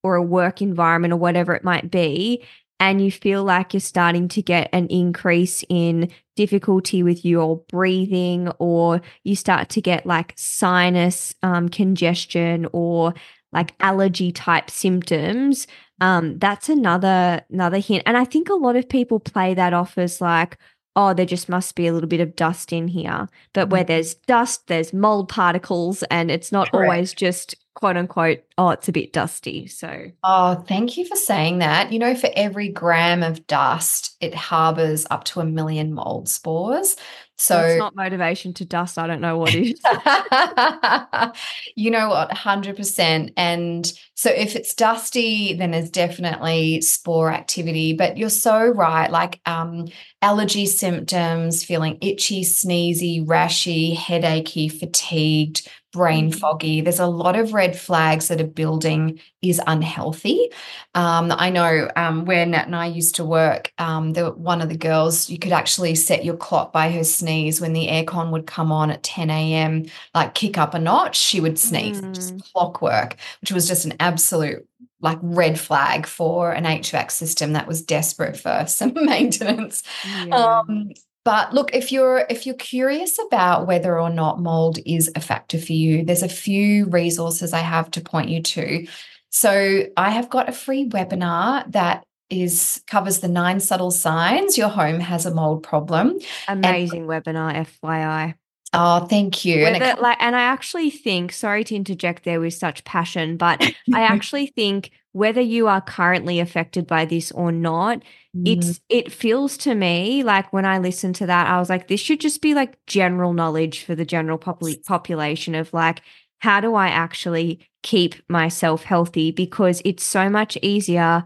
or 0.04 0.16
a 0.16 0.24
work 0.24 0.62
environment 0.62 1.14
or 1.14 1.18
whatever 1.18 1.54
it 1.54 1.64
might 1.64 1.90
be 1.90 2.44
and 2.82 3.00
you 3.00 3.12
feel 3.12 3.44
like 3.44 3.74
you're 3.74 3.80
starting 3.80 4.28
to 4.28 4.42
get 4.42 4.68
an 4.74 4.88
increase 4.88 5.64
in 5.70 6.12
difficulty 6.36 7.04
with 7.04 7.24
your 7.24 7.58
breathing, 7.70 8.50
or 8.58 9.02
you 9.24 9.36
start 9.36 9.70
to 9.70 9.82
get 9.82 10.08
like 10.08 10.34
sinus 10.36 11.36
um, 11.44 11.70
congestion 11.70 12.68
or 12.74 13.14
like 13.54 13.76
allergy 13.82 14.32
type 14.32 14.72
symptoms, 14.72 15.68
um, 16.00 16.40
that's 16.40 16.70
another 16.70 17.46
another 17.52 17.78
hint. 17.78 18.02
And 18.08 18.18
I 18.18 18.26
think 18.26 18.50
a 18.50 18.56
lot 18.56 18.76
of 18.76 18.90
people 18.90 19.20
play 19.20 19.54
that 19.54 19.74
off 19.74 20.00
as 20.00 20.20
like, 20.20 20.58
oh, 20.96 21.14
there 21.14 21.28
just 21.28 21.50
must 21.50 21.76
be 21.76 21.86
a 21.86 21.94
little 21.94 22.10
bit 22.10 22.20
of 22.20 22.36
dust 22.36 22.74
in 22.74 22.88
here. 22.88 23.30
But 23.54 23.70
where 23.70 23.84
mm. 23.84 23.88
there's 23.88 24.16
dust, 24.16 24.66
there's 24.66 24.92
mold 24.92 25.30
particles, 25.30 26.02
and 26.10 26.32
it's 26.32 26.52
not 26.52 26.72
Correct. 26.72 26.90
always 26.90 27.14
just 27.14 27.56
quote 27.74 27.98
unquote, 27.98 28.44
oh, 28.58 28.70
it's 28.70 28.90
a 28.90 28.92
bit 28.92 29.14
dusty. 29.14 29.68
So, 29.68 30.12
oh, 30.24 30.64
thank 30.68 30.98
you 30.98 31.06
for 31.06 31.16
saying 31.16 31.60
that. 31.60 31.92
You 31.92 32.00
know, 32.00 32.16
for 32.16 32.30
every 32.36 32.70
gram 32.70 33.24
of 33.24 33.48
dust, 33.48 34.16
it 34.20 34.36
harbors 34.36 35.06
up 35.10 35.24
to 35.26 35.40
a 35.40 35.46
million 35.46 35.94
mold 35.94 36.30
spores. 36.30 36.96
So 37.42 37.60
it's 37.60 37.80
not 37.80 37.96
motivation 37.96 38.54
to 38.56 38.66
dust. 38.66 39.00
I 39.00 39.08
don't 39.08 39.20
know 39.20 39.40
what 39.40 39.56
is. 39.56 39.82
you 41.76 41.90
know 41.90 42.10
what? 42.10 42.30
100%. 42.30 43.34
And 43.36 43.94
so 44.14 44.30
if 44.30 44.56
it's 44.56 44.76
dusty, 44.76 45.56
then 45.56 45.72
there's 45.72 45.90
definitely 45.90 46.82
spore 46.82 47.32
activity. 47.32 47.94
But 47.94 48.18
you're 48.18 48.30
so 48.30 48.68
right. 48.68 49.10
Like 49.10 49.40
um, 49.48 49.88
allergy 50.22 50.68
symptoms, 50.68 51.64
feeling 51.64 51.98
itchy, 52.00 52.44
sneezy, 52.44 53.26
rashy, 53.26 53.98
headachy, 53.98 54.72
fatigued, 54.72 55.68
brain 55.92 56.32
mm. 56.32 56.40
foggy. 56.40 56.82
There's 56.82 57.00
a 57.00 57.08
lot 57.08 57.36
of 57.36 57.54
red 57.54 57.78
flags 57.78 58.28
that 58.30 58.42
a 58.42 58.46
building 58.46 59.20
is 59.42 59.62
unhealthy. 59.68 60.50
Um, 60.96 61.32
I 61.32 61.50
know 61.50 61.90
um, 61.96 62.26
where 62.26 62.46
Nat 62.46 62.66
and 62.66 62.76
I 62.76 62.88
used 62.88 63.16
to 63.16 63.26
work, 63.26 63.72
um, 63.78 64.14
the, 64.14 64.32
one 64.32 64.62
of 64.62 64.70
the 64.70 64.78
girls, 64.78 65.30
you 65.30 65.38
could 65.38 65.52
actually 65.52 65.96
set 65.96 66.26
your 66.26 66.38
clock 66.38 66.72
by 66.72 66.92
her 66.92 67.04
sneeze 67.04 67.60
when 67.60 67.74
the 67.74 67.88
aircon 67.88 68.32
would 68.32 68.48
come 68.48 68.72
on 68.72 68.92
at 68.92 69.04
10 69.04 69.30
a.m., 69.30 69.86
like 70.14 70.34
kick 70.34 70.58
up 70.58 70.74
a 70.74 70.80
notch, 70.80 71.18
she 71.18 71.40
would 71.40 71.60
sneeze, 71.60 72.02
mm. 72.02 72.14
just 72.14 72.40
clockwork, 72.52 73.18
which 73.42 73.52
was 73.52 73.68
just 73.68 73.86
an 73.86 73.94
absolute 74.00 74.68
like 75.02 75.18
red 75.22 75.60
flag 75.60 76.06
for 76.06 76.52
an 76.52 76.64
HVAC 76.64 77.10
system 77.10 77.54
that 77.54 77.68
was 77.68 77.82
desperate 77.82 78.38
for 78.38 78.66
some 78.68 78.94
maintenance. 78.94 79.84
Yeah. 80.28 80.36
Um, 80.36 80.92
but 81.24 81.54
look, 81.54 81.74
if 81.74 81.92
you're 81.92 82.26
if 82.30 82.46
you're 82.46 82.56
curious 82.56 83.20
about 83.20 83.68
whether 83.68 84.00
or 84.00 84.10
not 84.10 84.40
mold 84.40 84.80
is 84.86 85.12
a 85.16 85.22
factor 85.22 85.60
for 85.60 85.74
you, 85.74 86.04
there's 86.04 86.24
a 86.24 86.30
few 86.30 86.86
resources 86.86 87.54
I 87.54 87.60
have 87.60 87.92
to 87.92 88.02
point 88.02 88.30
you 88.30 88.42
to. 88.42 88.88
So 89.30 89.84
I 89.96 90.10
have 90.10 90.30
got 90.30 90.50
a 90.50 90.52
free 90.52 90.90
webinar 90.90 91.72
that 91.72 92.04
is 92.30 92.82
covers 92.88 93.20
the 93.20 93.28
nine 93.28 93.60
subtle 93.60 93.92
signs 93.92 94.58
your 94.58 94.70
home 94.70 95.00
has 95.00 95.26
a 95.26 95.34
mold 95.34 95.64
problem. 95.64 96.18
Amazing 96.48 97.02
and, 97.02 97.10
webinar, 97.10 97.68
FYI. 97.84 98.36
Oh, 98.74 99.06
thank 99.06 99.44
you. 99.44 99.66
and, 99.66 99.84
it, 99.84 100.02
like, 100.02 100.18
and 100.22 100.36
I 100.36 100.44
actually 100.44 100.90
think, 100.90 101.34
sorry 101.34 101.64
to 101.66 101.76
interject 101.76 102.24
there 102.24 102.40
with 102.40 102.54
such 102.54 102.86
passion, 102.86 103.36
but 103.36 103.62
I 103.94 104.02
actually 104.04 104.48
think 104.48 104.92
whether 105.12 105.42
you 105.42 105.68
are 105.68 105.82
currently 105.82 106.40
affected 106.40 106.88
by 106.88 107.04
this 107.04 107.32
or 107.34 107.52
not, 107.52 108.02
mm. 108.36 108.48
it's 108.48 108.80
it 108.88 109.12
feels 109.12 109.58
to 109.58 109.76
me 109.76 110.24
like 110.24 110.54
when 110.54 110.66
I 110.66 110.78
listened 110.78 111.16
to 111.16 111.26
that, 111.26 111.48
I 111.48 111.60
was 111.60 111.70
like, 111.70 111.90
this 111.90 112.00
should 112.00 112.22
just 112.22 112.42
be 112.42 112.54
like 112.54 112.78
general 112.86 113.34
knowledge 113.34 113.84
for 113.84 113.94
the 113.94 114.06
general 114.06 114.38
popul- 114.38 114.86
population 114.86 115.54
of 115.54 115.74
like, 115.74 116.02
how 116.40 116.62
do 116.62 116.76
I 116.76 116.88
actually 116.88 117.68
keep 117.84 118.16
myself 118.30 118.84
healthy? 118.84 119.32
Because 119.32 119.82
it's 119.84 120.04
so 120.04 120.30
much 120.30 120.58
easier 120.62 121.26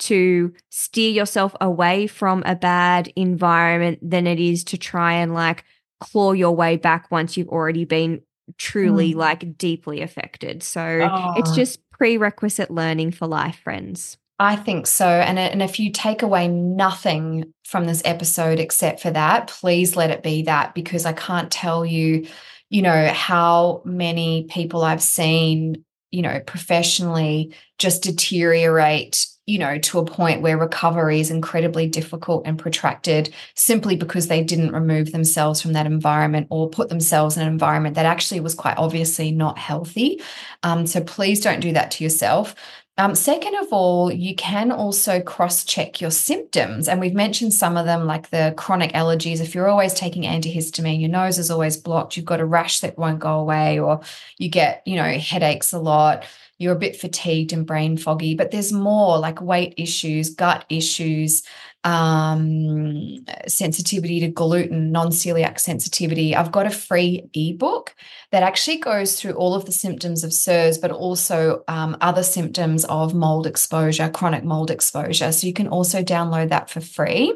to 0.00 0.52
steer 0.70 1.10
yourself 1.10 1.54
away 1.60 2.08
from 2.08 2.42
a 2.46 2.56
bad 2.56 3.12
environment 3.14 3.98
than 4.02 4.26
it 4.26 4.40
is 4.40 4.64
to 4.64 4.78
try 4.78 5.12
and 5.12 5.34
like 5.34 5.62
claw 6.00 6.32
your 6.32 6.54
way 6.54 6.76
back 6.76 7.10
once 7.10 7.36
you've 7.36 7.48
already 7.48 7.84
been 7.84 8.22
truly 8.58 9.14
mm. 9.14 9.16
like 9.16 9.56
deeply 9.56 10.00
affected. 10.02 10.62
So 10.62 10.80
oh. 10.80 11.34
it's 11.36 11.54
just 11.54 11.78
prerequisite 11.90 12.70
learning 12.70 13.12
for 13.12 13.26
life, 13.26 13.60
friends. 13.62 14.16
I 14.38 14.56
think 14.56 14.86
so. 14.86 15.06
And, 15.06 15.38
and 15.38 15.62
if 15.62 15.78
you 15.78 15.92
take 15.92 16.22
away 16.22 16.48
nothing 16.48 17.52
from 17.64 17.84
this 17.84 18.00
episode 18.06 18.58
except 18.58 19.00
for 19.00 19.10
that, 19.10 19.48
please 19.48 19.96
let 19.96 20.10
it 20.10 20.22
be 20.22 20.42
that 20.42 20.74
because 20.74 21.04
I 21.04 21.12
can't 21.12 21.50
tell 21.50 21.84
you, 21.84 22.26
you 22.70 22.80
know, 22.80 23.08
how 23.08 23.82
many 23.84 24.44
people 24.44 24.82
I've 24.82 25.02
seen, 25.02 25.84
you 26.10 26.22
know, 26.22 26.40
professionally 26.40 27.54
just 27.78 28.02
deteriorate 28.02 29.26
you 29.50 29.58
know, 29.58 29.78
to 29.78 29.98
a 29.98 30.04
point 30.04 30.42
where 30.42 30.56
recovery 30.56 31.18
is 31.18 31.28
incredibly 31.28 31.88
difficult 31.88 32.46
and 32.46 32.56
protracted 32.56 33.34
simply 33.56 33.96
because 33.96 34.28
they 34.28 34.44
didn't 34.44 34.72
remove 34.72 35.10
themselves 35.10 35.60
from 35.60 35.72
that 35.72 35.86
environment 35.86 36.46
or 36.50 36.70
put 36.70 36.88
themselves 36.88 37.36
in 37.36 37.42
an 37.42 37.48
environment 37.48 37.96
that 37.96 38.06
actually 38.06 38.38
was 38.38 38.54
quite 38.54 38.78
obviously 38.78 39.32
not 39.32 39.58
healthy. 39.58 40.22
Um, 40.62 40.86
so 40.86 41.00
please 41.02 41.40
don't 41.40 41.58
do 41.58 41.72
that 41.72 41.90
to 41.92 42.04
yourself. 42.04 42.54
Um, 42.96 43.16
second 43.16 43.56
of 43.56 43.72
all, 43.72 44.12
you 44.12 44.36
can 44.36 44.70
also 44.70 45.20
cross 45.20 45.64
check 45.64 46.00
your 46.00 46.12
symptoms. 46.12 46.86
And 46.86 47.00
we've 47.00 47.14
mentioned 47.14 47.52
some 47.52 47.76
of 47.76 47.86
them, 47.86 48.06
like 48.06 48.30
the 48.30 48.54
chronic 48.56 48.92
allergies. 48.92 49.40
If 49.40 49.54
you're 49.54 49.68
always 49.68 49.94
taking 49.94 50.24
antihistamine, 50.24 51.00
your 51.00 51.08
nose 51.08 51.38
is 51.40 51.50
always 51.50 51.76
blocked, 51.76 52.16
you've 52.16 52.26
got 52.26 52.40
a 52.40 52.44
rash 52.44 52.80
that 52.80 52.98
won't 52.98 53.18
go 53.18 53.40
away, 53.40 53.80
or 53.80 54.00
you 54.38 54.48
get, 54.48 54.82
you 54.86 54.94
know, 54.94 55.10
headaches 55.18 55.72
a 55.72 55.78
lot 55.80 56.24
you're 56.60 56.74
a 56.74 56.78
bit 56.78 56.94
fatigued 56.94 57.54
and 57.54 57.66
brain 57.66 57.96
foggy, 57.96 58.34
but 58.34 58.50
there's 58.50 58.70
more 58.70 59.18
like 59.18 59.40
weight 59.40 59.72
issues, 59.78 60.28
gut 60.28 60.66
issues, 60.68 61.42
um, 61.84 63.24
sensitivity 63.48 64.20
to 64.20 64.28
gluten, 64.28 64.92
non 64.92 65.08
celiac 65.08 65.58
sensitivity. 65.58 66.36
I've 66.36 66.52
got 66.52 66.66
a 66.66 66.70
free 66.70 67.30
ebook 67.32 67.94
that 68.30 68.42
actually 68.42 68.76
goes 68.76 69.18
through 69.18 69.32
all 69.32 69.54
of 69.54 69.64
the 69.64 69.72
symptoms 69.72 70.22
of 70.22 70.32
CIRS, 70.32 70.78
but 70.78 70.90
also 70.90 71.64
um, 71.66 71.96
other 72.02 72.22
symptoms 72.22 72.84
of 72.84 73.14
mold 73.14 73.46
exposure, 73.46 74.10
chronic 74.10 74.44
mold 74.44 74.70
exposure. 74.70 75.32
So 75.32 75.46
you 75.46 75.54
can 75.54 75.68
also 75.68 76.02
download 76.02 76.50
that 76.50 76.68
for 76.68 76.82
free. 76.82 77.34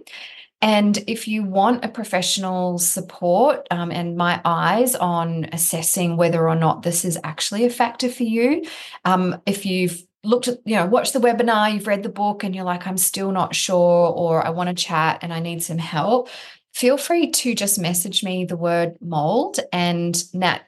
And 0.64 0.96
if 1.06 1.28
you 1.28 1.42
want 1.42 1.84
a 1.84 1.88
professional 1.88 2.78
support 2.78 3.66
um, 3.70 3.90
and 3.90 4.16
my 4.16 4.40
eyes 4.46 4.94
on 4.94 5.46
assessing 5.52 6.16
whether 6.16 6.48
or 6.48 6.54
not 6.56 6.82
this 6.82 7.04
is 7.04 7.18
actually 7.22 7.66
a 7.66 7.70
factor 7.70 8.08
for 8.08 8.22
you, 8.22 8.64
um, 9.04 9.42
if 9.44 9.66
you've 9.66 10.02
looked 10.22 10.48
at, 10.48 10.60
you 10.64 10.76
know, 10.76 10.86
watched 10.86 11.12
the 11.12 11.20
webinar, 11.20 11.70
you've 11.70 11.86
read 11.86 12.02
the 12.02 12.08
book, 12.08 12.44
and 12.44 12.54
you're 12.54 12.64
like, 12.64 12.86
I'm 12.86 12.96
still 12.96 13.30
not 13.30 13.54
sure, 13.54 14.08
or 14.08 14.42
I 14.42 14.48
want 14.48 14.70
to 14.70 14.74
chat 14.74 15.18
and 15.20 15.34
I 15.34 15.40
need 15.40 15.62
some 15.62 15.76
help, 15.76 16.30
feel 16.72 16.96
free 16.96 17.30
to 17.30 17.54
just 17.54 17.78
message 17.78 18.24
me 18.24 18.46
the 18.46 18.56
word 18.56 18.96
mold 19.02 19.60
and 19.70 20.16
Nat 20.32 20.62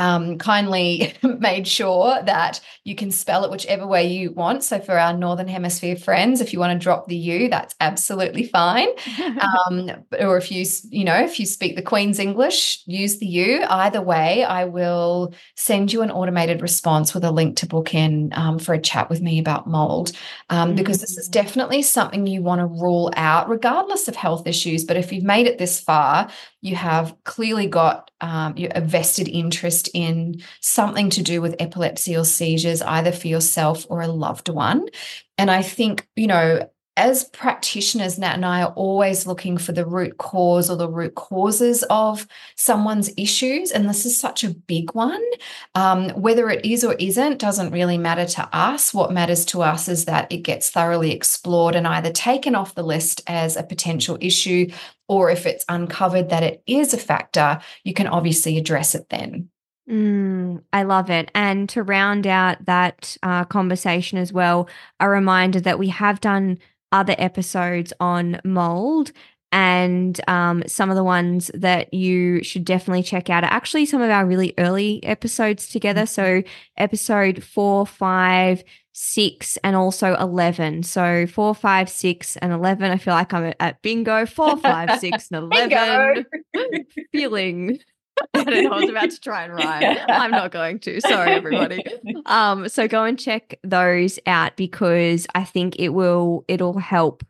um, 0.00 0.38
kindly 0.38 1.12
made 1.22 1.68
sure 1.68 2.20
that 2.22 2.60
you 2.84 2.94
can 2.94 3.10
spell 3.10 3.44
it 3.44 3.50
whichever 3.50 3.86
way 3.86 4.06
you 4.06 4.32
want. 4.32 4.64
So 4.64 4.80
for 4.80 4.98
our 4.98 5.12
Northern 5.12 5.46
Hemisphere 5.46 5.94
friends, 5.94 6.40
if 6.40 6.54
you 6.54 6.58
want 6.58 6.72
to 6.72 6.82
drop 6.82 7.06
the 7.06 7.16
U, 7.16 7.50
that's 7.50 7.74
absolutely 7.80 8.44
fine. 8.44 8.88
um, 9.68 9.90
or 10.18 10.38
if 10.38 10.50
you, 10.50 10.64
you 10.88 11.04
know, 11.04 11.22
if 11.22 11.38
you 11.38 11.44
speak 11.44 11.76
the 11.76 11.82
Queen's 11.82 12.18
English, 12.18 12.82
use 12.86 13.18
the 13.18 13.26
U. 13.26 13.62
Either 13.68 14.00
way, 14.00 14.42
I 14.42 14.64
will 14.64 15.34
send 15.54 15.92
you 15.92 16.00
an 16.00 16.10
automated 16.10 16.62
response 16.62 17.12
with 17.12 17.22
a 17.22 17.30
link 17.30 17.56
to 17.58 17.66
book 17.66 17.94
in 17.94 18.32
um, 18.34 18.58
for 18.58 18.72
a 18.72 18.80
chat 18.80 19.10
with 19.10 19.20
me 19.20 19.38
about 19.38 19.66
mold, 19.66 20.12
um, 20.48 20.68
mm-hmm. 20.68 20.76
because 20.76 21.02
this 21.02 21.18
is 21.18 21.28
mm. 21.28 21.32
definitely 21.32 21.82
something 21.82 22.26
you 22.26 22.42
want 22.42 22.60
to 22.60 22.66
rule 22.66 23.12
out, 23.16 23.50
regardless 23.50 24.08
of 24.08 24.16
health 24.16 24.46
issues. 24.46 24.82
But 24.82 24.96
if 24.96 25.12
you've 25.12 25.24
made 25.24 25.46
it 25.46 25.58
this 25.58 25.78
far, 25.78 26.30
you 26.62 26.74
have 26.76 27.14
clearly 27.24 27.66
got 27.66 28.09
um, 28.20 28.54
a 28.56 28.80
vested 28.80 29.28
interest 29.28 29.88
in 29.94 30.42
something 30.60 31.10
to 31.10 31.22
do 31.22 31.40
with 31.40 31.56
epilepsy 31.58 32.16
or 32.16 32.24
seizures, 32.24 32.82
either 32.82 33.12
for 33.12 33.28
yourself 33.28 33.86
or 33.88 34.00
a 34.00 34.08
loved 34.08 34.48
one. 34.48 34.86
And 35.38 35.50
I 35.50 35.62
think, 35.62 36.06
you 36.16 36.26
know, 36.26 36.68
as 37.00 37.24
practitioners, 37.24 38.18
Nat 38.18 38.34
and 38.34 38.44
I 38.44 38.62
are 38.62 38.72
always 38.72 39.26
looking 39.26 39.56
for 39.56 39.72
the 39.72 39.86
root 39.86 40.18
cause 40.18 40.68
or 40.68 40.76
the 40.76 40.88
root 40.88 41.14
causes 41.14 41.82
of 41.84 42.26
someone's 42.56 43.10
issues. 43.16 43.70
And 43.70 43.88
this 43.88 44.04
is 44.04 44.20
such 44.20 44.44
a 44.44 44.50
big 44.50 44.92
one. 44.92 45.22
Um, 45.74 46.10
whether 46.10 46.50
it 46.50 46.64
is 46.64 46.84
or 46.84 46.94
isn't 46.94 47.38
doesn't 47.38 47.70
really 47.72 47.96
matter 47.96 48.26
to 48.26 48.48
us. 48.54 48.92
What 48.92 49.12
matters 49.12 49.46
to 49.46 49.62
us 49.62 49.88
is 49.88 50.04
that 50.04 50.30
it 50.30 50.42
gets 50.42 50.68
thoroughly 50.68 51.12
explored 51.12 51.74
and 51.74 51.86
either 51.86 52.12
taken 52.12 52.54
off 52.54 52.74
the 52.74 52.82
list 52.82 53.22
as 53.26 53.56
a 53.56 53.62
potential 53.62 54.18
issue, 54.20 54.70
or 55.10 55.28
if 55.28 55.44
it's 55.44 55.64
uncovered 55.68 56.30
that 56.30 56.44
it 56.44 56.62
is 56.68 56.94
a 56.94 56.96
factor, 56.96 57.58
you 57.82 57.92
can 57.92 58.06
obviously 58.06 58.56
address 58.56 58.94
it 58.94 59.08
then. 59.08 59.50
Mm, 59.90 60.62
I 60.72 60.84
love 60.84 61.10
it. 61.10 61.32
And 61.34 61.68
to 61.70 61.82
round 61.82 62.28
out 62.28 62.64
that 62.66 63.16
uh, 63.24 63.44
conversation 63.44 64.18
as 64.18 64.32
well, 64.32 64.68
a 65.00 65.08
reminder 65.08 65.58
that 65.62 65.80
we 65.80 65.88
have 65.88 66.20
done 66.20 66.60
other 66.92 67.16
episodes 67.18 67.92
on 67.98 68.40
mold 68.44 69.10
and 69.50 70.20
um, 70.28 70.62
some 70.68 70.90
of 70.90 70.96
the 70.96 71.02
ones 71.02 71.50
that 71.54 71.92
you 71.92 72.44
should 72.44 72.64
definitely 72.64 73.02
check 73.02 73.28
out 73.28 73.42
are 73.42 73.52
actually 73.52 73.86
some 73.86 74.00
of 74.00 74.10
our 74.10 74.24
really 74.24 74.54
early 74.58 75.02
episodes 75.02 75.68
together. 75.68 76.02
Mm-hmm. 76.02 76.44
So, 76.44 76.50
episode 76.76 77.42
four, 77.42 77.84
five, 77.84 78.62
six, 78.92 79.56
and 79.64 79.76
also 79.76 80.14
11. 80.16 80.82
So, 80.82 81.26
four, 81.26 81.54
five, 81.54 81.88
six, 81.88 82.36
and 82.38 82.52
11. 82.52 82.90
I 82.90 82.96
feel 82.96 83.14
like 83.14 83.32
I'm 83.32 83.54
at 83.60 83.82
bingo. 83.82 84.26
Four, 84.26 84.56
five, 84.56 84.98
six, 85.00 85.30
and 85.30 85.52
11. 85.52 86.26
Feeling 87.12 87.78
I 88.34 88.44
don't 88.44 88.64
know. 88.64 88.70
I 88.70 88.80
was 88.80 88.90
about 88.90 89.10
to 89.10 89.20
try 89.20 89.44
and 89.44 89.54
rhyme. 89.54 89.98
I'm 90.08 90.30
not 90.30 90.50
going 90.50 90.78
to. 90.80 91.00
Sorry, 91.00 91.32
everybody. 91.32 91.82
Um, 92.26 92.68
so 92.68 92.86
go 92.88 93.04
and 93.04 93.18
check 93.18 93.58
those 93.62 94.18
out 94.26 94.56
because 94.56 95.26
I 95.34 95.44
think 95.44 95.76
it 95.78 95.90
will 95.90 96.44
it'll 96.48 96.78
help, 96.78 97.24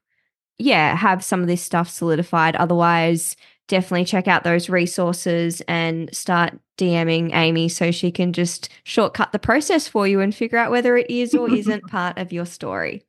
yeah, 0.59 0.97
have 0.97 1.25
some 1.25 1.41
of 1.41 1.47
this 1.47 1.63
stuff 1.63 1.89
solidified. 1.89 2.57
Otherwise, 2.57 3.37
definitely 3.71 4.05
check 4.05 4.29
out 4.29 4.45
those 4.45 4.68
resources 4.68 5.62
and 5.62 6.14
start 6.14 6.59
DMing 6.77 7.33
Amie 7.33 7.68
so 7.68 7.91
she 7.91 8.11
can 8.11 8.33
just 8.33 8.68
shortcut 8.83 9.33
the 9.33 9.39
process 9.39 9.89
for 9.89 10.07
you 10.07 10.21
and 10.21 10.35
figure 10.35 10.59
out 10.59 10.71
whether 10.71 10.97
it 10.97 11.09
is 11.09 11.35
or 11.35 11.51
isn't 11.55 11.87
part 11.87 12.18
of 12.18 12.33
your 12.33 12.45
story. 12.45 13.03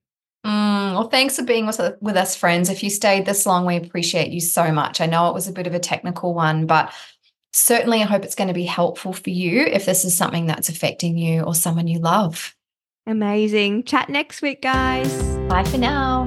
Mm, 0.46 0.94
well, 0.94 1.10
thanks 1.10 1.36
for 1.36 1.44
being 1.44 1.66
with, 1.66 1.80
with 2.00 2.16
us, 2.16 2.36
friends. 2.36 2.70
If 2.70 2.84
you 2.84 2.90
stayed 2.90 3.26
this 3.26 3.46
long, 3.46 3.66
we 3.66 3.76
appreciate 3.76 4.32
you 4.32 4.40
so 4.40 4.72
much. 4.72 5.02
I 5.02 5.06
know 5.06 5.28
it 5.30 5.34
was 5.34 5.48
a 5.48 5.52
bit 5.52 5.68
of 5.68 5.74
a 5.74 5.80
technical 5.80 6.34
one, 6.34 6.66
but 6.66 6.94
certainly 7.54 8.02
I 8.02 8.06
hope 8.06 8.24
it's 8.24 8.36
going 8.36 8.48
to 8.48 8.54
be 8.54 8.66
helpful 8.66 9.14
for 9.14 9.30
you 9.30 9.62
if 9.62 9.86
this 9.86 10.06
is 10.06 10.16
something 10.16 10.46
that's 10.46 10.70
affecting 10.70 11.18
you 11.18 11.42
or 11.42 11.54
someone 11.54 11.88
you 11.88 12.00
love. 12.00 12.56
Amazing. 13.08 13.84
Chat 13.84 14.10
next 14.10 14.42
week, 14.42 14.62
guys. 14.62 15.12
Bye 15.48 15.64
for 15.64 15.78
now. 15.78 16.26